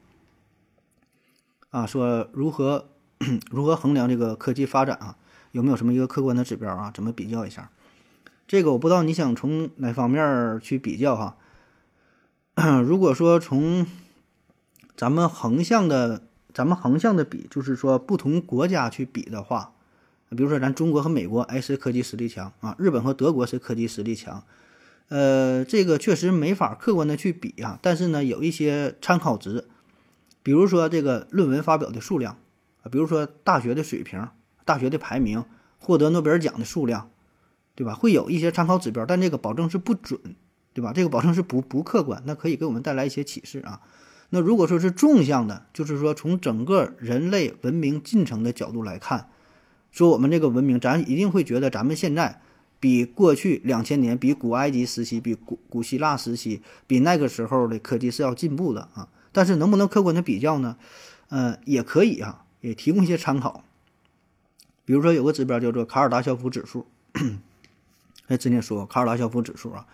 [1.70, 2.88] 啊，说如何
[3.50, 5.16] 如何衡量这个科技发展啊？
[5.52, 6.90] 有没有什么一个客观的指标啊？
[6.94, 7.70] 怎么比较一下？
[8.46, 11.36] 这个我不知道你想从哪方面去比较哈。
[12.84, 13.86] 如果说从
[14.96, 16.22] 咱们横向的，
[16.54, 19.74] 咱们横向的比，就是说不同国家去比的话。
[20.30, 22.74] 比如说，咱中国和美国，哎，谁科技实力强啊？
[22.80, 24.42] 日本和德国谁科技实力强？
[25.08, 27.78] 呃，这个确实没法客观的去比啊。
[27.80, 29.68] 但是呢，有一些参考值，
[30.42, 32.38] 比如说这个论文发表的数量
[32.82, 34.28] 啊，比如说大学的水平、
[34.64, 35.44] 大学的排名、
[35.78, 37.08] 获得诺贝尔奖的数量，
[37.76, 37.94] 对吧？
[37.94, 40.18] 会有一些参考指标，但这个保证是不准，
[40.74, 40.92] 对吧？
[40.92, 43.80] 这个保证是不不客观，那可以给我们带来一些启示啊。
[44.30, 49.28] 那如果说是纵向的，就是说从整个人类文明进程的角度来看。
[49.96, 52.42] 说我们这个文明，咱一定会觉得咱们现在
[52.78, 59.08] 比过去两千年，比古埃及时期，比古古希腊时期，比那个时候的科技是要进步的啊。
[59.32, 60.76] 但是能不能客观的比较呢？
[61.30, 63.64] 呃，也可以啊，也提供一些参考。
[64.84, 66.84] 比如说有个指标叫做卡尔达肖夫指数，
[68.28, 69.86] 哎，之前说卡尔达肖夫指数啊，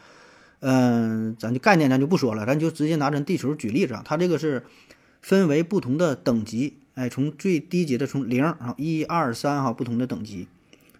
[0.58, 4.66] 嗯，咱就概念咱就不说了，咱就直接拿咱地球举例子啊，它这个是
[5.20, 6.78] 分为不同的等级。
[6.94, 10.46] 哎，从最低级的从零啊一二三哈不同的等级，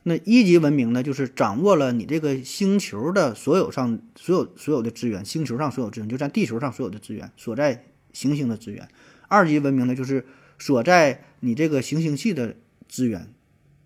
[0.05, 8.89] 那一级文明呢，就是掌握了你这个星球的所有上所有所有的资源，星球上所有资源，就在地球上所有的资源，所在行星的资源。
[9.29, 10.27] 二级文明呢，就是
[10.59, 12.57] 所在你这个行星系的
[12.89, 13.33] 资源，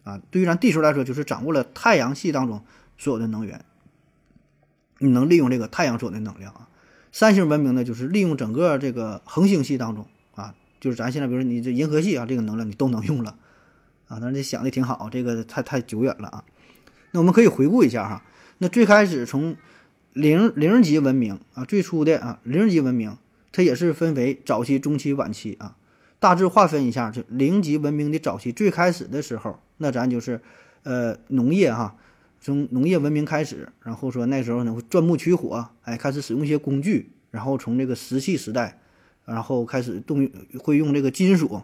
[0.04, 2.64] 啊，对于咱地球来说，就是掌握了太阳系当中
[2.96, 3.64] 所有的能源。
[4.98, 6.68] 你能利用这个太阳所有的能量啊。
[7.12, 10.06] 三星文明呢，就是利用整个这个恒星系当中，
[10.80, 13.36] 就是咱现在比如说你这银河系啊，这个能量你都能用了
[14.08, 14.18] 啊。
[14.20, 16.44] 但是你想的挺好，这个太太久远了啊。
[17.12, 18.22] 那我们可以回顾一下哈，
[18.58, 19.56] 那最开始从
[20.12, 23.16] 零零级文明啊，最初的啊零级文明，
[23.52, 25.76] 它也是分为早期、中期、晚期啊。
[26.18, 30.40] 大致划分一下，就零级文明的早期，最开始的时候，那咱就是
[30.82, 31.96] 呃农业哈。
[32.40, 38.78] 从农业文明开始，然后说那时候呢会钻木取火，哎，开始使用一些工具，然后从这个石器时代，
[39.26, 40.26] 然后开始动
[40.58, 41.60] 会用这个金属，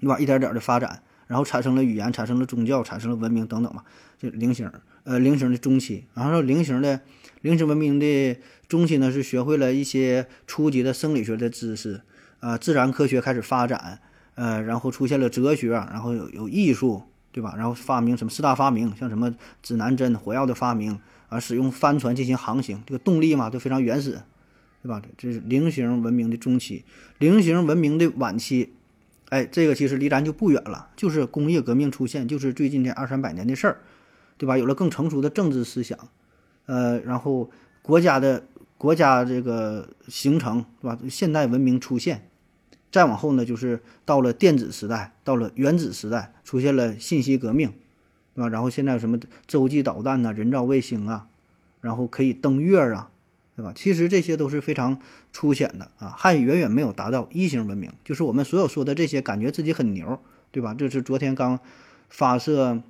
[0.00, 0.18] 对吧？
[0.18, 3.84] 一点点的发展，然后产生了语言，产生了宗教，产生了文明等等嘛。
[4.18, 4.72] 就菱形，
[5.04, 7.00] 呃，菱形的中期，然后菱形的
[7.42, 12.00] 菱形文明的中期呢是学会了一些初级的生理学的知识，
[12.40, 13.98] 啊，自然科学开始发展，
[14.36, 17.02] 呃，然后出现了哲学，然后有有艺术。
[17.34, 17.54] 对吧？
[17.56, 24.20] 然后发明什么四大发明，像什么指南针、火药的发明啊，使用帆船进行航行，这个动力嘛都非常原始，
[24.82, 25.00] 对吧？
[25.16, 26.84] 这是菱形文明的中期，
[27.18, 28.72] 菱形文明的晚期，
[29.28, 33.78] 哎，这个其实离咱就不远了，就是工业革命出现，就是最近这二三百年的事儿，
[34.36, 34.58] 对吧？
[34.58, 35.96] 有了更成熟的政治思想，
[36.66, 37.48] 呃，然后
[37.80, 38.44] 国家的
[38.76, 40.98] 国家这个形成，对吧？
[41.08, 42.28] 现代文明出现。
[42.90, 47.72] 再往后呢，就是到了电子时代，到了原子时代，出现了信息革命，
[48.34, 48.48] 对吧？
[48.50, 51.28] 然后现在有什么洲际导弹呐、人造卫星啊，
[51.80, 53.10] 然后可以登月啊，
[53.62, 53.72] 对吧？
[53.76, 54.98] 其实这些都是非常
[55.32, 57.92] 粗浅的啊，还远远没有达到一型文明。
[58.04, 60.20] 就是我们所有说的这些，感觉自己很牛，
[60.50, 60.74] 对吧？
[60.74, 61.60] 这是昨天刚
[62.08, 62.82] 发射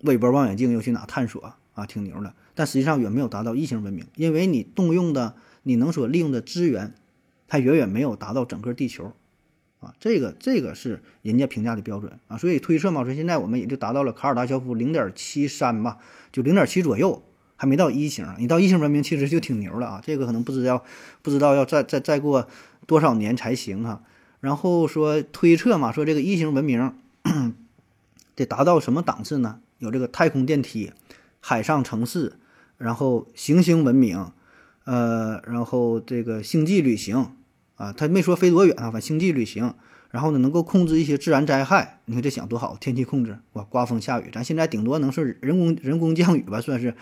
[0.00, 2.34] 韦伯望远镜又去哪探索啊，挺牛的。
[2.54, 6.94] 但实际上远没有达到一型文明，因为你动用的你能所利用的资源。
[7.48, 9.12] 它远远没有达到整个地球，
[9.78, 15.98] 啊，这个这个是人家评价的标准啊，所以推测嘛，说现在我们也就达到了卡尔达肖夫零点七三吧，
[16.32, 17.22] 就零点七左右，
[17.56, 18.26] 还没到一星。
[18.38, 20.84] 你到一星文明其实就挺牛了啊，这个可能不知道
[21.22, 22.46] 不知道要再再再过
[22.86, 24.02] 多少年才行哈。
[24.40, 26.94] 然后说推测嘛，说这个一星文明
[28.34, 29.60] 得达到什么档次呢？
[29.78, 30.92] 有这个太空电梯、
[31.40, 32.34] 海上城市，
[32.78, 34.30] 然后行星文明。
[34.84, 37.32] 呃，然后这个星际旅行
[37.74, 39.74] 啊，他没说飞多远啊，反正星际旅行。
[40.16, 46.94] 然后呢，能够控制一些自然灾害，你看这想多好，天气控制哇，刮风下雨，咱现在顶多能是人工人工降雨吧，算是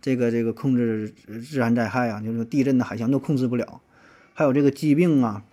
[0.00, 1.10] 这个这个控制
[1.46, 3.82] 自然灾害啊，就是地震的海象都控制不了。
[4.32, 5.44] 还有这个疾病啊，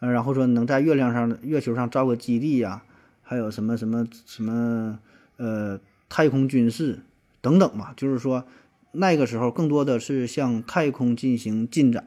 [0.00, 2.82] 呃，然后说能在月亮上、月球上造个基地呀，
[3.22, 4.98] 还有什么什么什么
[5.38, 7.00] 呃太空军事
[7.40, 8.44] 等等嘛，就是说。
[8.92, 12.04] 那个时候更多的是向太空进行进展，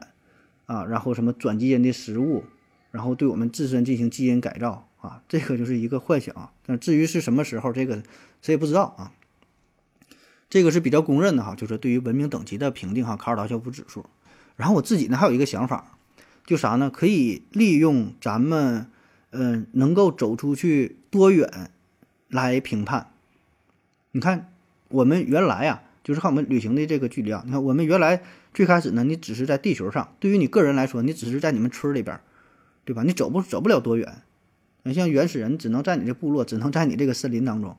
[0.66, 2.44] 啊，然后什么转基因的食物，
[2.94, 6.52] 然后对我们自身进行基因改造，啊，这个就是一个幻想。
[6.64, 8.00] 但至于是什么时候，这个
[8.40, 9.10] 谁也不知道啊。
[10.48, 14.06] 这个是比较公认的哈，就是对于文明等级的评定哈，卡尔达肖夫指数。
[14.54, 15.98] 然后我自己呢还有一个想法，
[16.46, 16.88] 就啥呢？
[16.88, 18.86] 可以利用咱们
[19.32, 21.72] 嗯能够走出去多远
[22.28, 23.10] 来评判。
[24.12, 24.52] 你看
[24.86, 25.82] 我们原来啊。
[26.04, 32.20] 就是看我们旅行的这个距离啊，你看我们原来最开始呢，你只是在地球上，对于你个人来说，你只是在你们村里边，
[32.84, 33.02] 对吧？
[33.02, 34.22] 你走不走不了多远，
[34.82, 37.76] 你像原始人只能在你这部落，只能在你这个森林当中，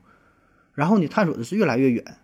[0.74, 2.16] 然后你探索的是越来越远，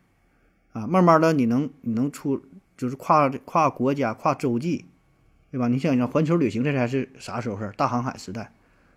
[0.73, 2.43] 啊，慢慢的你能你能出
[2.77, 4.85] 就是跨跨国家跨洲际，
[5.51, 5.69] 对吧？
[5.69, 7.73] 你想想环球旅行这才是啥时候事儿？
[7.77, 8.53] 大航海时代，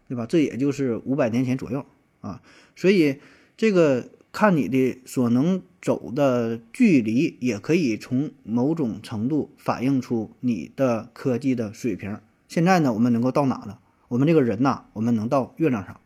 [0.07, 0.25] 对吧？
[0.25, 1.85] 这也就是五百年前左右
[2.21, 2.41] 啊，
[2.75, 3.19] 所以
[3.55, 4.09] 这个。
[4.37, 12.19] 看你的所能走的距离，也可以从某种程度反映出你的科技的水平。
[12.55, 13.79] 现在呢，我们能够到哪呢？
[14.07, 15.99] 我们这个人呐，我们能到月亮上，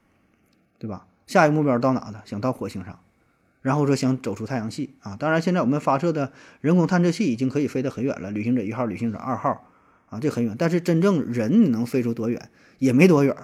[0.79, 1.05] 对吧？
[1.27, 2.23] 下一个目标到哪呢？
[2.25, 2.99] 想到火星上，
[3.62, 5.15] 然后说想走出太阳系啊。
[5.15, 6.31] 当然，现在我们发射的
[6.62, 9.63] 人工探测器已经可以飞得很远了，旅行者一号、旅行者二号
[10.09, 10.55] 啊，这很远。
[10.57, 13.38] 但是真正人能飞出多远，也没多远，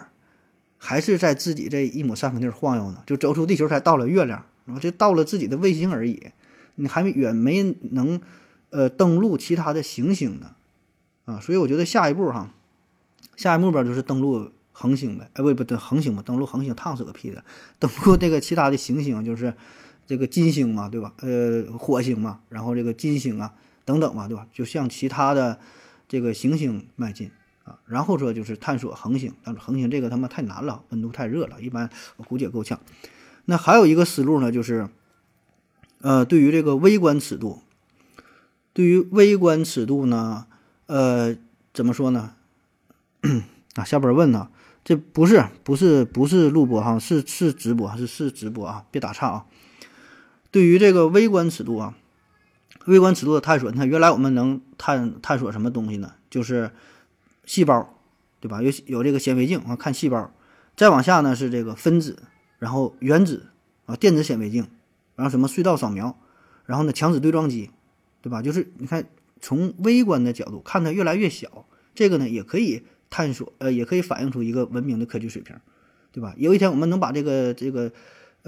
[0.79, 3.03] 还是在自己这一亩三分地晃悠呢。
[3.05, 4.43] 就走出地球才到了月亮。
[4.65, 6.32] 然后就到了自己的卫星而已，
[6.73, 8.19] 你还远没能，
[8.71, 10.55] 呃，登陆其他的行星呢，
[11.25, 12.49] 啊，所以我觉得下一步哈，
[13.36, 17.43] 下一目标就是登陆恒星呗，哎，不不对，恒星嘛，登陆恒星烫死个屁的，
[17.79, 19.53] 登陆这个其他的行星就是
[20.05, 21.13] 这个金星嘛，对吧？
[21.21, 23.53] 呃，火星嘛，然后这个金星啊
[23.86, 24.47] 等等嘛，对吧？
[24.53, 25.59] 就向其他的
[26.07, 27.31] 这个行星迈进
[27.63, 32.79] 啊，然后说就是探索恒星，但是恒星这个他妈太难了，温度太热了，一般我估计也够呛。
[33.45, 34.89] 那还有一个思路呢，就是，
[36.01, 37.61] 呃，对于这个微观尺度，
[38.73, 40.47] 对于微观尺度呢，
[40.88, 41.36] 呃，
[41.73, 42.33] 怎么说呢？
[43.76, 44.49] 啊，下边问呢，
[44.84, 49.45] 这不是不是不是录播哈，是是直播，是是直播啊，别打岔啊。
[50.51, 51.95] 对于这个微观尺度啊，
[52.86, 56.13] 微观尺度的探索，你看原来我们能探探索什么东西呢？
[56.30, 56.71] 就是
[57.45, 57.99] 细胞，
[58.39, 58.61] 对吧？
[58.61, 60.32] 有有这个显微镜啊，看细胞。
[60.76, 62.23] 再往下呢是这个分子，
[62.59, 63.47] 然后原子
[63.86, 64.67] 啊，电子显微镜，
[65.15, 66.17] 然后什么隧道扫描，
[66.65, 67.71] 然后呢强子对撞机，
[68.21, 68.41] 对吧？
[68.41, 69.07] 就是你看
[69.39, 75.56] 从微观的角度看它越来越小，这个呢也可以探索，呃，也可以反映出一个文明的科技水平，
[76.12, 76.34] 对吧？
[76.38, 77.91] 有一天我们能把这个这个。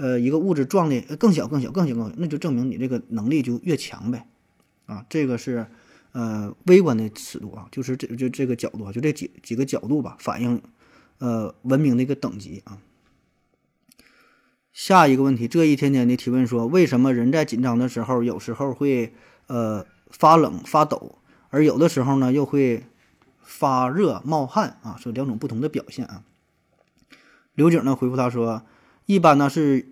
[0.00, 4.28] 呃，一个物质撞的更小、更小、更小、更小，那就证明你这个能力就越强呗，
[4.86, 5.66] 啊，这个是
[6.12, 10.62] 呃微观的尺度啊，就是这就这个角度啊，就这几几个角度吧，反映
[11.18, 12.78] 呃文明的一个等级啊。
[14.72, 19.12] 下一个问题，这一天天的提问说，为什么人在紧张的时候有时候会
[19.48, 21.18] 呃发冷发抖，
[21.50, 22.84] 而有的时候呢又会
[23.48, 24.96] 发热冒汗啊？
[25.00, 26.22] 说两种不同的表现啊。
[27.54, 28.62] 刘景呢回复他说。
[29.06, 29.86] 一般呢是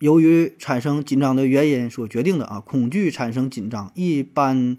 [0.00, 4.76] 由于产生紧张的原因所决定的啊，恐惧产生紧张，一般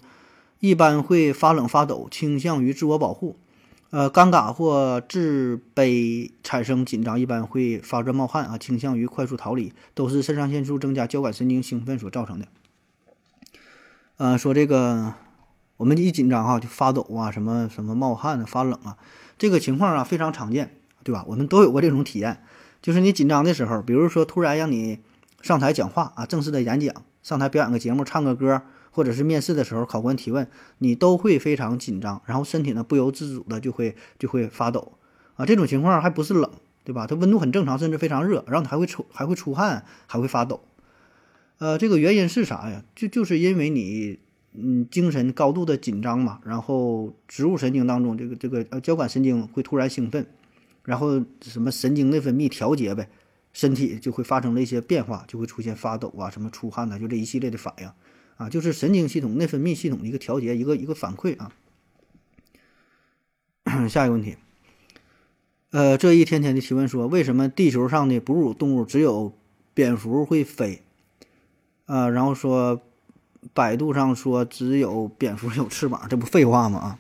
[0.60, 3.38] 一般会发冷发抖，倾向于自我保护；
[3.90, 12.48] 呃，尴尬或自卑产生紧张，一般会发热冒汗啊，倾向于快速逃离，都是肾上腺素增加、交感神经兴奋所造成的。
[14.18, 15.16] 呃，说这个
[15.82, 18.98] 我们一紧张哈就发抖啊，什么什么冒汗啊、发冷啊，
[19.40, 21.26] 这个情况啊非常常见，对吧？
[21.28, 22.44] 我们都有过这种体验。
[22.84, 25.00] 就是你紧张的时候，比如说突然让你
[25.42, 28.62] 上台讲话啊，正式的演讲，上台表演个节目，唱个歌，
[28.92, 34.92] 或者是面试的时候考官提问，你都会非常紧张，然后身体呢不由自主的就会就会发抖
[35.34, 35.48] 啊。
[35.48, 36.48] 这种情况还不是冷，
[36.84, 37.08] 对吧？
[37.08, 40.62] 它温度很正常，甚至非常热，然后你还会出还会出汗，还会发抖。
[41.58, 42.84] 呃，这个原因是啥呀？
[42.96, 44.20] 就就是因为你
[44.54, 50.26] 嗯精神高度的紧张嘛，然后植物神经当中这个这个呃交感神经会突然兴奋。
[50.84, 53.08] 然后什么神经内分泌调节呗，
[53.54, 57.88] 身体就会发生了一些变化，就会出现发抖啊，什么出汗呐，就这一系列的反应
[58.38, 61.54] 啊，就是神经系统、内分泌系统的一个调节，一个一个反馈啊。
[63.88, 64.38] 下一个问题，
[65.70, 69.38] 呃，这一天天的提问说，为什么地球上的哺乳动物只有
[69.76, 70.82] 蝙蝠会飞？
[71.86, 72.82] 啊，然后说
[73.54, 76.80] 百度上说只有蝙蝠有翅膀，这不废话吗？
[76.80, 77.00] 啊，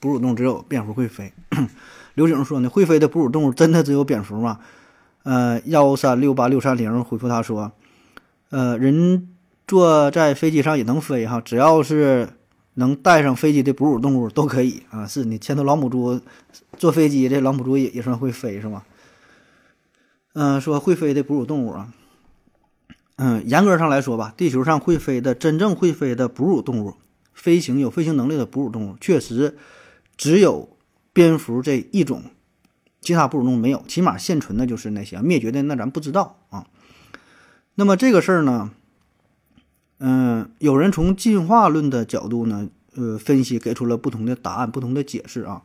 [0.00, 1.32] 哺乳动物只有蝙蝠会飞。
[2.14, 4.60] 刘景说呢，会飞的哺乳动物真的只有蝙蝠吗？
[5.24, 7.72] 呃，幺三六八六三零回复他说，
[8.50, 9.28] 呃，人
[9.66, 12.28] 坐在飞机上也能飞哈，只要是
[12.74, 15.06] 能带上飞机的哺乳动物都可以啊。
[15.06, 16.20] 是你牵头老母猪
[16.76, 18.82] 坐飞机，这老母猪也也算会飞是吗？
[20.34, 21.88] 嗯，说会飞的哺乳动物啊，
[23.16, 26.94] 嗯，严格上来说吧，地球上会飞的真正会飞的哺乳动物，
[27.32, 29.56] 飞行有飞行能力的哺乳动物，确实
[30.16, 30.70] 只有。
[31.16, 32.24] 蝙蝠这一种，
[33.00, 36.66] 其他哺乳动物没有，起码现存的就是那些灭绝的，那咱不知道啊。
[37.76, 38.72] 那么这个事儿呢，
[39.98, 45.62] 嗯，有人从进化论的角度呢，呃，分析给出了不同的答案，不同的解释啊。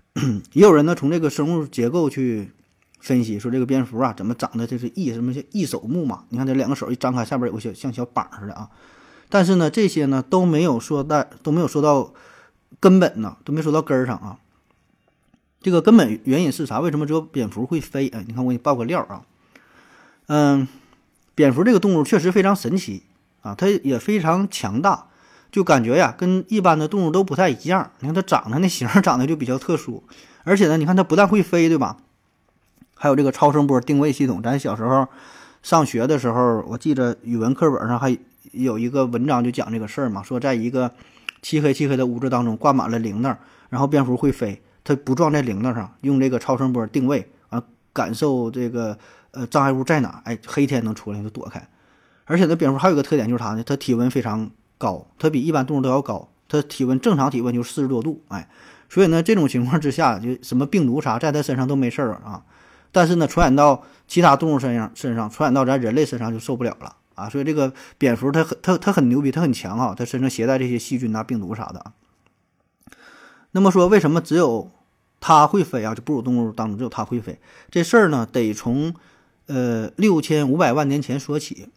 [0.54, 2.52] 也有人呢从这个生物结构去
[2.98, 6.24] 分析，说这个蝙蝠啊，怎么长得这是翼什么像翼手目嘛？
[6.30, 8.68] 你看这两个手一张开，下边有个小像小膀似的啊。
[9.28, 12.12] 但是呢，这些呢都没有说到都没有说到
[12.80, 14.38] 根本呢，都没说到根儿上啊。
[15.60, 16.80] 这个根本原因是啥？
[16.80, 18.08] 为什么只有蝙蝠会飞？
[18.08, 19.22] 哎，你看我给你爆个料啊，
[20.26, 20.68] 嗯，
[21.34, 23.02] 蝙蝠这个动物确实非常神奇
[23.42, 25.08] 啊，它也非常强大，
[25.50, 27.90] 就感觉呀跟一般的动物都不太一样。
[27.98, 30.04] 你看它长得那形长得就比较特殊，
[30.44, 31.96] 而且呢，你看它不但会飞，对吧？
[33.06, 34.42] 还有这个超声波定位系统。
[34.42, 35.06] 咱小时候
[35.62, 38.18] 上学的时候，我记着语文课本上还
[38.50, 40.90] 有一个文章就讲这个事儿嘛，说在一个
[41.40, 43.36] 漆黑漆黑的屋子当中挂满了铃铛，
[43.70, 44.60] 然后蝙蝠会飞。
[44.82, 48.98] 它不撞在铃铛上，用这个超声波定位啊，感受这个
[49.30, 51.64] 呃障碍物在哪，哎，黑天能出来就躲开。
[52.24, 53.62] 而且那蝙蝠还有个特点就是啥呢？
[53.64, 56.28] 它体温非常高，它比一般动物都要高。
[56.48, 58.48] 它体温正常体温就四十多度，哎，
[58.88, 62.42] 所以呢这种情况之下，就什么病毒啥在它身上都没事儿啊。
[62.96, 67.28] 但是呢传染到其他动物身上身上，传染到咱人类身上就受不了了啊。
[67.28, 71.92] 所以这个蝙蝠它很它它很牛逼，它很强啊，它身上携带这些细菌啊、病毒啥的。
[73.50, 74.70] 那么说为什么只有？
[75.18, 77.38] 它会飞啊，就哺乳动物当中只有它会飞。
[77.70, 78.94] 这事儿呢，得从
[79.46, 81.68] 呃六千五百万年前说起。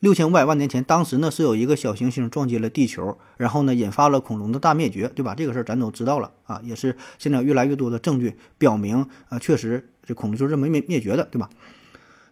[0.00, 5.34] 六千五百万年前，当时呢是有一个小行星撞击了地球，然后呢引发了恐龙的大灭绝，对吧？
[5.34, 11.50] 这个事儿咱都知道了啊，也是现在越来越多的证据表明啊，确实这恐龙就是这么灭灭绝的，对吧？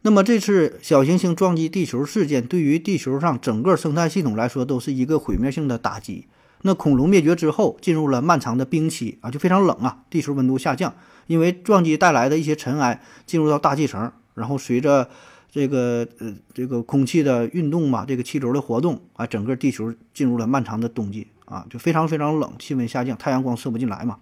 [0.02, 6.26] 那么这次小行星撞击地球事件，对于地球上整个生态系统来说，都是一个毁灭性的打击。
[6.62, 10.94] 那恐龙灭绝之后，进入了漫长的冰期啊，就非常冷啊，地球温度下降，
[11.26, 15.08] 因为撞击带来的一些尘埃进入到大气层，然后随着
[15.50, 24.18] 这个呃这个空气的运动嘛，这个气流的活动啊，整个地球进入了漫长的冬季啊，就非常非常冷，气温下降，太阳光射不进来嘛。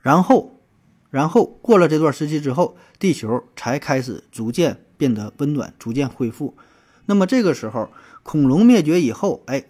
[0.00, 0.53] 然后，
[1.14, 6.56] 然后过了这段时期之后，地球才开始逐渐变得温暖，逐渐恢复。
[7.06, 7.88] 那么这个时候，
[8.24, 9.62] 恐龙灭绝以后，哎，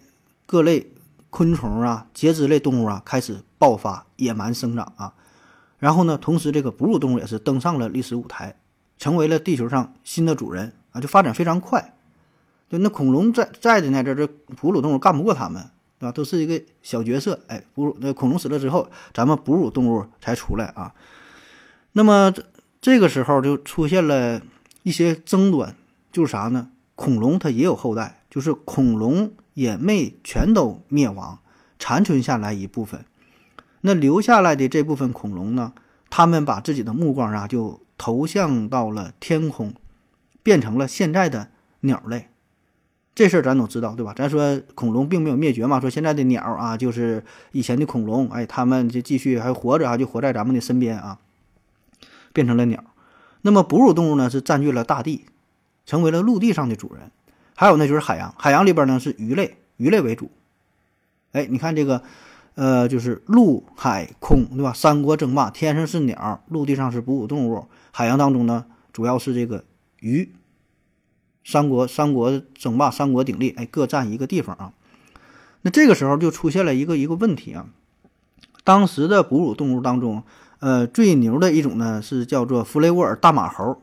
[0.47, 0.91] 各类
[1.29, 5.13] 昆虫啊、节肢类动物啊开始爆发、野蛮生长啊。
[5.77, 8.55] 然后呢，同时这个哺乳动物也是登上了历史舞台。
[8.97, 11.93] 成为了地球上新的主人啊，就发展非常快。
[12.71, 15.61] 就那恐龙在在的呢，这这哺乳动物干不过他们，
[15.99, 16.11] 对吧？
[16.11, 17.39] 都是一个小角色。
[17.45, 20.91] 哎，哺乳那恐龙死了之后，咱们哺乳动物才出来啊。
[21.97, 22.45] 那么这
[22.79, 24.41] 这个时候就出现了
[24.83, 25.75] 一些争端，
[26.11, 26.69] 就是啥呢？
[26.95, 31.39] 恐龙它也有后代，就是恐龙也没全都灭亡，
[31.79, 33.03] 残存下来一部分。
[33.81, 35.73] 那留下来的这部分恐龙呢，
[36.09, 37.81] 他们把自己的目光啊就。
[37.97, 39.73] 投向到了天空，
[40.43, 41.47] 变成了现在的
[41.79, 42.27] 鸟类。
[43.15, 44.13] 这事儿咱都知道，对吧？
[44.13, 47.23] 咱说恐龙并没有灭绝嘛，说现在的鸟啊，就是
[47.53, 51.17] 以前的恐龙，哎，他们就继续还活着啊，就活在咱们的身边啊，
[52.35, 52.83] 变成了鸟。
[53.41, 55.25] 那么哺乳动物呢，是占据了大地，
[55.87, 57.09] 成为了陆地上的主人。
[57.55, 60.29] 还有呢，就是海洋，海洋里边呢是鱼类，鱼类为主。
[61.31, 62.03] 哎，你看这个。
[62.57, 64.71] 呃，就是陆海空，对吧？
[64.71, 69.65] 三国争霸，天上是鸟，陆地上是哺乳动物，海洋当中呢，主要是这个
[69.99, 70.31] 鱼。
[71.43, 74.71] 三国三国争霸，三国鼎立，哎，各占一个地方啊。
[75.63, 77.67] 那这个时候就出现了一个一个问题啊。
[78.63, 80.23] 当时的哺乳动物当中，
[80.59, 83.81] 呃，最牛的一种呢是叫做弗雷沃尔大马猴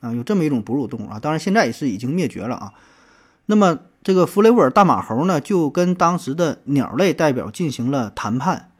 [0.00, 2.72] 啊，有这么一种哺乳动物啊，当然现在也是已经灭绝了啊。
[3.46, 3.78] 那么。
[4.00, 8.70] 这个弗雷沃尔大马猴呢，就跟当时的鸟类代表进行了谈判，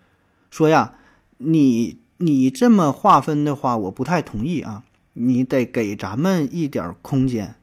[0.49, 0.95] 说呀，
[1.39, 4.85] 你你这么划分的话，我不太同意啊，
[5.15, 7.57] 你得给咱们一点空间，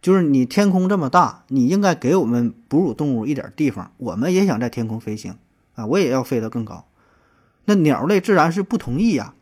[0.00, 5.36] 就是你天空这么大，你应该给我们哺乳动物一点地方，我们也想在天空飞行
[5.74, 6.86] 啊，我也要飞得更高。
[7.66, 9.34] 那鸟类自然是不同意呀，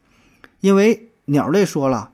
[0.61, 2.11] 因为鸟类说了。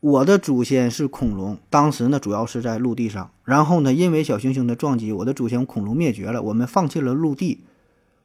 [0.00, 7.64] 我的祖先是恐龙，当时呢主要是在陆地上，然后呢因为小行星的撞击，我的祖先恐龙灭绝了，我们放弃了陆地，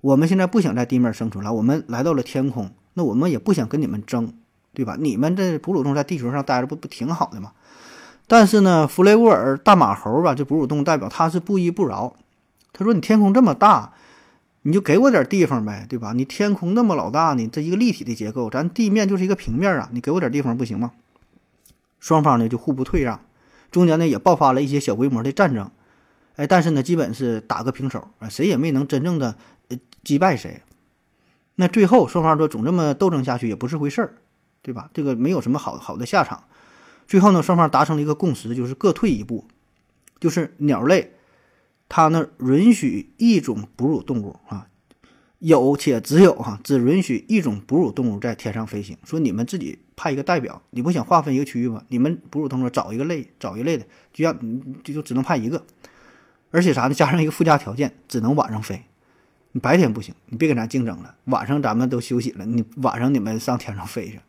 [0.01, 4.33] 我们现在不想在地面生存了，我们来到了天空，那我们也不想跟你们争，
[4.73, 4.95] 对吧？
[4.99, 7.53] 你们这哺乳动物在地球上待着不不挺好的吗？
[8.27, 12.13] 但是呢，弗雷沃尔大马猴吧，这哺乳动物代表他是不依不饶，
[12.73, 13.93] 他说你天空这么大，
[14.64, 16.14] 你就给我点地方呗，对吧？
[16.14, 20.91] 你天空那么老大呢，这一个立体的结构，咱地面就是一个平面啊，你给我点地方不行吗？
[21.99, 23.22] 双方呢就互不退让，
[23.72, 25.72] 中间呢也爆发了一些小规模的战争，
[26.36, 29.36] 哎，但是呢基本是打个平手啊，谁也没能真正的
[30.03, 30.62] 击败谁。
[31.55, 34.14] 那最后双方说总这么斗争下去也不是回事儿，
[34.62, 34.89] 对吧？
[34.93, 36.43] 这个没有什么好好的下场。
[37.07, 39.45] 最后呢双方达成了一个共识，就是各退一步，
[40.20, 41.14] 就是鸟类，
[41.93, 44.65] 它呢允许一种哺乳动物啊。
[45.39, 48.95] 有且只有哈，只允许一种哺乳动物在天上飞行。
[49.03, 51.83] 说你们自己派一个代表，你不想划分一个区域吗？
[51.89, 54.39] 你们哺乳动物找一个类，找一类的，就让
[54.83, 55.65] 就就只能派一个。
[56.51, 56.93] 而且啥呢？
[56.93, 58.83] 加上一个附加条件，只能晚上飞，
[59.51, 61.15] 你白天不行，你别跟咱竞争了。
[61.25, 64.19] 晚上咱们都休息了，你晚上你们上天上飞去。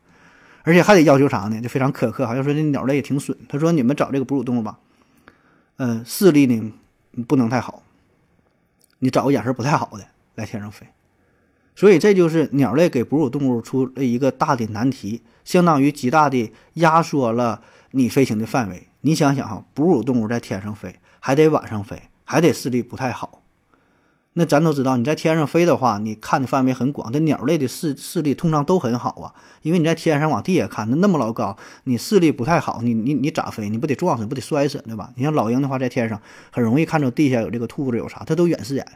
[0.62, 1.60] 而且还得要求啥呢？
[1.60, 3.36] 就非常苛刻，好像说这鸟类也挺损。
[3.48, 4.78] 他说你们找这个哺乳动物吧，
[5.76, 6.72] 嗯，视力呢
[7.28, 7.82] 不能太好，
[9.00, 10.86] 你找个眼神不太好的来天上飞。
[11.74, 18.88] 所以这就是鸟类给哺乳动物出了一个大的难题，相当于极大的压缩了你飞行的范围。
[19.00, 23.41] 你想想哈，哺乳动物在天上飞，还得晚上飞，还得视力不太好。
[24.34, 27.12] 那咱都知道，你在天上飞的话，你看的范围很广。
[27.12, 31.54] 这鸟类的视视力通常都很好啊，因为你在天上往地下看，那那么老高，
[31.84, 33.68] 你视力不太好，你你你咋飞？
[33.68, 35.10] 你不得撞死，不得摔死，对吧？
[35.16, 36.18] 你像老鹰的话，在天上
[36.50, 38.86] 很容易看着地下有这个兔子有啥，它都远视眼。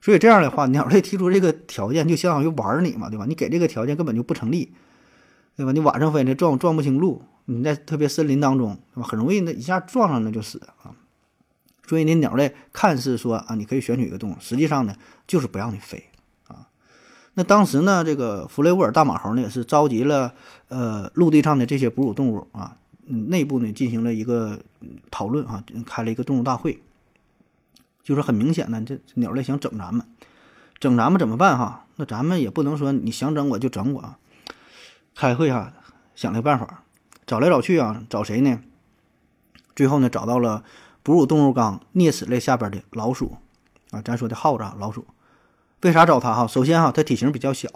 [0.00, 3.26] 所以这样的话，鸟类提出这个条件就相当于玩你嘛，对吧？
[3.26, 4.72] 你给这个条件根本就不成立，
[5.56, 5.72] 对吧？
[5.72, 9.08] 你晚上飞那撞撞不清路，你在特别森林当中，对吧？
[9.08, 10.94] 很容易那一下撞上那就死啊。
[11.90, 14.94] 所以呢，鸟类看似说啊，你可以选取一个动物，实际上呢
[15.26, 16.04] 就是不让你飞
[16.46, 16.68] 啊。
[17.34, 20.32] 那当时呢，这个弗雷沃尔大马猴呢也是召集了
[20.68, 22.76] 呃陆地上的这些哺乳动物啊，
[23.06, 24.60] 内部呢进行了一个
[25.10, 26.80] 讨论啊，开了一个动物大会。
[28.04, 30.06] 就是很明显的，这鸟类想整咱们，
[30.78, 31.86] 整咱们怎么办哈？
[31.96, 34.18] 那咱们也不能说你想整我就整我啊。
[35.16, 35.72] 开会哈，
[36.14, 36.84] 想了个办法，
[37.26, 38.60] 找来找去啊，找谁呢？
[39.74, 40.62] 最后呢，找到了
[41.02, 43.36] 哺乳动物纲啮齿类下边的老鼠
[43.90, 45.06] 啊，咱说的耗子老鼠。
[45.82, 46.46] 为啥找它哈？
[46.46, 47.68] 首先哈，它体型比较小，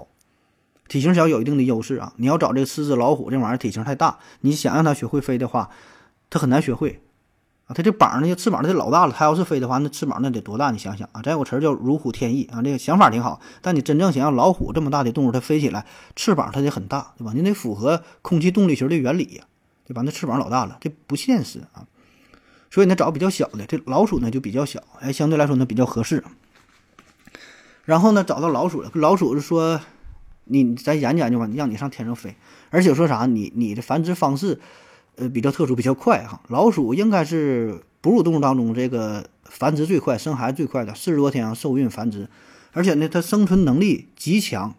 [0.88, 2.12] 体型小有一定的优势啊。
[2.16, 5.70] 你要找这个狮子、老虎这玩意儿体型太大，你想让它学会飞的话，
[6.28, 7.02] 它很难学会
[7.66, 7.72] 啊。
[7.74, 10.70] 它这膀那些翅膀那得老大了，它要是飞的话，那翅膀那得多大？
[10.70, 13.40] 你想想啊，咱有个词儿叫如虎添翼啊，这个想法挺好。
[13.62, 17.32] 但你真正想让老虎这么大的动物它飞起来，翅膀它得很大，对吧？
[17.34, 19.44] 你得符合空气动力学的原理呀，
[19.86, 20.02] 对吧？
[20.04, 21.86] 那翅膀老大了，这不现实啊。
[22.74, 26.24] 所以呢，找比较小的，这老鼠呢就比较小，哎，相对来说呢比较合适。
[27.84, 29.80] 然后呢，找到老鼠了，老鼠是说，
[30.46, 32.34] 你咱研究研究吧，让你上天上飞，
[32.70, 34.58] 而且说啥，你你的繁殖方式，
[35.14, 36.40] 呃，比较特殊，比较快哈。
[36.48, 42.28] 老鼠应该是哺乳动物当中这个繁殖最快、生孩子最快的，四十多天受孕繁殖，
[42.72, 44.74] 而且呢，它生存能力极强。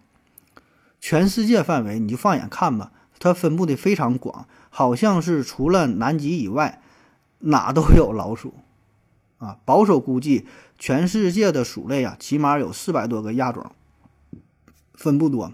[1.00, 6.82] 全世界范围你就放眼看吧，它分布的非常广，好像是除了南极以外。
[7.40, 8.54] 哪都有老鼠，
[9.38, 10.46] 啊，保守估计，
[10.80, 13.72] 全世界的鼠类啊，起码有四百多个亚种，
[14.94, 15.52] 分布多，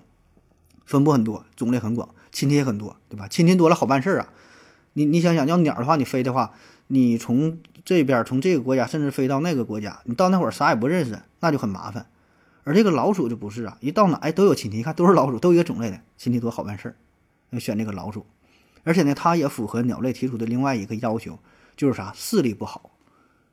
[0.85, 3.27] 分布很多，种类很广，亲戚也很多，对吧？
[3.27, 4.29] 亲戚多了好办事儿啊。
[4.93, 6.53] 你你想想要鸟的话，你飞的话，
[6.87, 12.07] 你从这边从这个国家，甚至飞到那个国家，你到那会儿啥也不认识，那就很麻烦。
[12.63, 16.95] 而这个老鼠就不是啊，一到哪哎都有亲戚，一看都是老鼠，都一个种类的，亲戚多好办事儿，
[17.49, 18.25] 要选这个老鼠。
[18.83, 21.39] 而且呢，它也符合鸟类提出的另外一个要求。
[21.81, 22.91] 就是啥视力不好，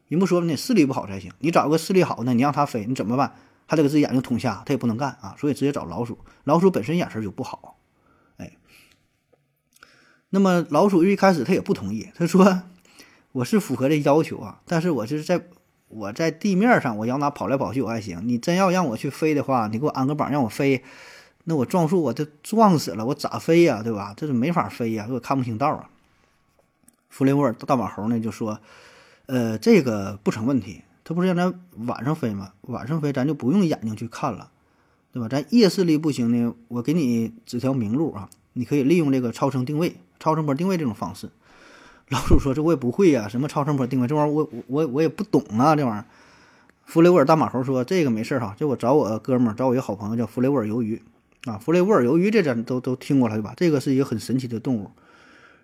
[0.08, 1.32] 人不说了呢，视力不好才行。
[1.38, 3.32] 你找个视力好的，你让它飞，你怎么办？
[3.64, 5.34] 还得给自己眼睛捅瞎，它也不能干啊。
[5.38, 6.18] 所以直接找老鼠。
[6.44, 7.78] 老鼠本身眼神就不好，
[8.36, 8.52] 哎。
[10.28, 12.64] 那么老鼠一开始它也不同意，他说
[13.32, 15.46] ：“我是符合这要求啊，但是我就是在
[15.88, 18.20] 我在地面上，我要哪跑来跑去我还行。
[18.26, 20.84] 你真要让我去飞的话，你给我安个膀让我飞，
[21.44, 23.82] 那我撞树我就撞死了，我咋飞呀？
[23.82, 24.12] 对吧？
[24.14, 25.88] 这是没法飞呀，我看不清道啊。”
[27.08, 28.60] 弗雷沃尔大马猴呢就说
[29.26, 30.82] ：“呃，这个不成问题。
[31.04, 32.52] 他不是让咱晚上飞吗？
[32.62, 34.50] 晚上飞咱就不用眼睛去看了，
[35.10, 35.28] 对吧？
[35.28, 41.30] 咱夜视力不行呢，我给你指条明路啊，你可以利用这个超声定位、超声波定位这种方式。”
[42.10, 46.04] 老鼠说：“这我也不会呀，什么超声波定位这玩意儿，我我我也不懂啊，这玩意儿。”
[46.84, 51.02] 弗雷沃尔大马猴说：“这个没事哈，就我找我哥们儿，找我一个好朋友叫弗雷沃尔鱿鱼
[51.44, 51.58] 啊。
[51.58, 53.52] 弗雷沃尔鱿鱼这咱都都听过了对吧？
[53.56, 54.90] 这个是一个很神奇的动物。”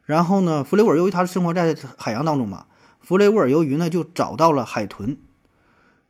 [0.04, 2.66] 然后呢，弗雷沃尔由于它是生活在海洋当中嘛，
[3.00, 5.16] 弗雷沃尔鱿鱼呢就找到了海豚。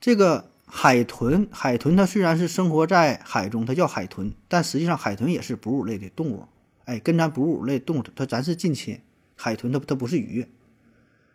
[0.01, 6.49] 这个海豚，海豚它虽然是生活在海中，它叫海豚，但实际上海豚也是哺乳类的动物。
[6.87, 9.01] 哎，跟咱哺乳类动物它咱是近亲。
[9.37, 10.47] 海豚它它不是鱼。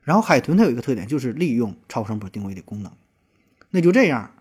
[0.03, 2.91] 然后海豚它有一个特点，就是利用超声波定位的功能。
[3.69, 4.31] 那就这样，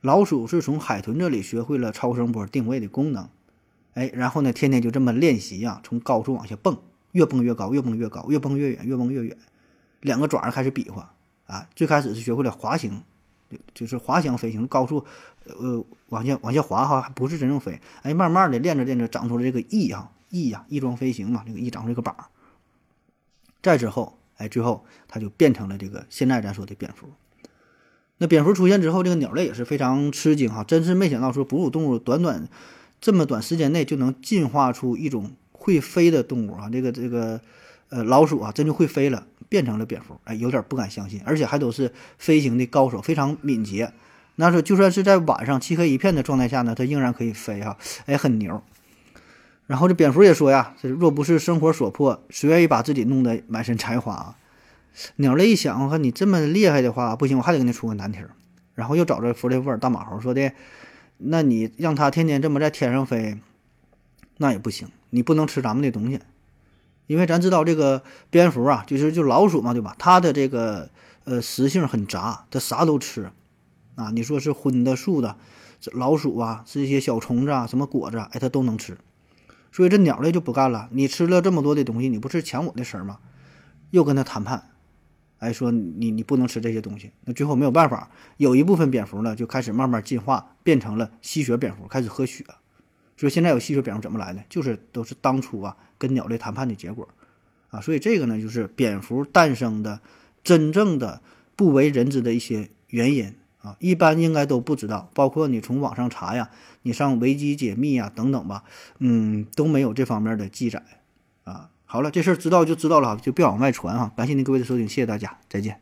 [0.00, 3.28] 老鼠是从海豚这里学会了超声波定位的功能。
[3.94, 6.78] 哎，然后呢，天天就这么练习呀，从高处往下蹦。
[7.16, 9.34] 越蹦越高，越蹦越高，越蹦越远，越蹦越远。
[10.02, 11.14] 两个爪儿开始比划
[11.46, 11.66] 啊！
[11.74, 13.02] 最开始是学会了滑行，
[13.72, 15.02] 就是滑翔飞行，高速
[15.46, 17.80] 呃往下往下滑哈，不是真正飞。
[18.02, 22.14] 哎，慢慢的练着练着，长出了这个翼啊，翼呀，翼状飞行嘛，这个翼长出这个膀。
[23.62, 27.08] 再之后，哎，最后它就变成了这个现在咱说的蝙蝠。
[28.18, 32.46] 那蝙蝠出现之后，这个鸟类也是非常吃惊哈，真是没想到说哺乳动物短短
[33.00, 35.32] 这么短时间内就能进化出一种。
[35.58, 37.40] 会飞的动物啊，这个这个，
[37.88, 43.92] 呃，老鼠啊，真就会飞了，变成了蝙蝠，哎，有点不敢相信，而且还都是飞行的高手，非常敏捷。
[44.36, 48.62] 那说就算是在晚上漆黑一片的状态下呢，它仍然可以飞哈，哎，很牛。
[49.66, 54.36] 然后这蝙蝠也说呀，这若不是生活所迫，谁愿意把自己弄得满身才华啊？
[55.16, 58.20] 鸟类一想，我看你这么厉害的话，不行，我还得给你出个难题。
[58.74, 60.52] 然后又找着弗雷沃尔大马猴说的，
[61.18, 63.38] 那你让他天天这么在天上飞，
[64.36, 64.86] 那也不行。
[65.10, 66.20] 你不能吃咱们的东西，
[67.06, 69.94] 因为咱知道这个蝙蝠啊，就是就老鼠嘛，对吧？
[69.98, 70.90] 它的这个
[71.24, 73.30] 呃食性很杂，它啥都吃
[73.94, 74.10] 啊。
[74.10, 75.36] 你说是荤的、素的，
[75.92, 78.98] 老鼠啊，是一些小虫子啊，什么果子，哎，它都能吃。
[79.70, 83.18] 所以这鸟类就不干了，你吃了这么多的东西，你不是抢我的食儿吗？
[83.90, 84.70] 又跟他谈判，
[85.38, 87.12] 哎，说你你不能吃这些东西。
[87.24, 92.44] 那最后没有办法，有一部分蝙蝠呢就开始慢慢进化，变成了吸血蝙蝠，开始喝血。
[93.16, 94.44] 所以现在有吸血蝙蝠怎么来的？
[94.48, 97.08] 就是都是当初啊跟鸟类谈判的结果，
[97.68, 100.00] 啊，所以这个呢就是蝙蝠诞生的
[100.44, 101.22] 真正的
[101.56, 106.50] 不为人知的一些原因啊，一般应该都不知道，包括你从网上查呀，
[106.82, 108.64] 你上维基解密呀等等吧，
[108.98, 110.84] 嗯，都没有这方面的记载
[111.44, 111.70] 啊。
[111.84, 114.12] 好了，这事儿知道就知道了，就别往外传哈。
[114.16, 115.80] 感谢您各位的收听，谢谢大家，再见。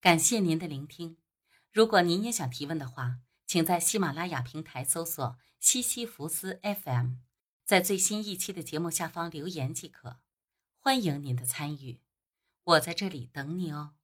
[0.00, 1.16] 感谢您的聆听，
[1.72, 3.16] 如果您也想提问的话，
[3.46, 5.36] 请在喜马拉雅平台搜索。
[5.64, 7.14] 西西弗斯 FM，
[7.64, 10.18] 在最新一期的节目下方留言即可，
[10.78, 12.02] 欢迎您的参与，
[12.64, 13.94] 我在这里等你哦。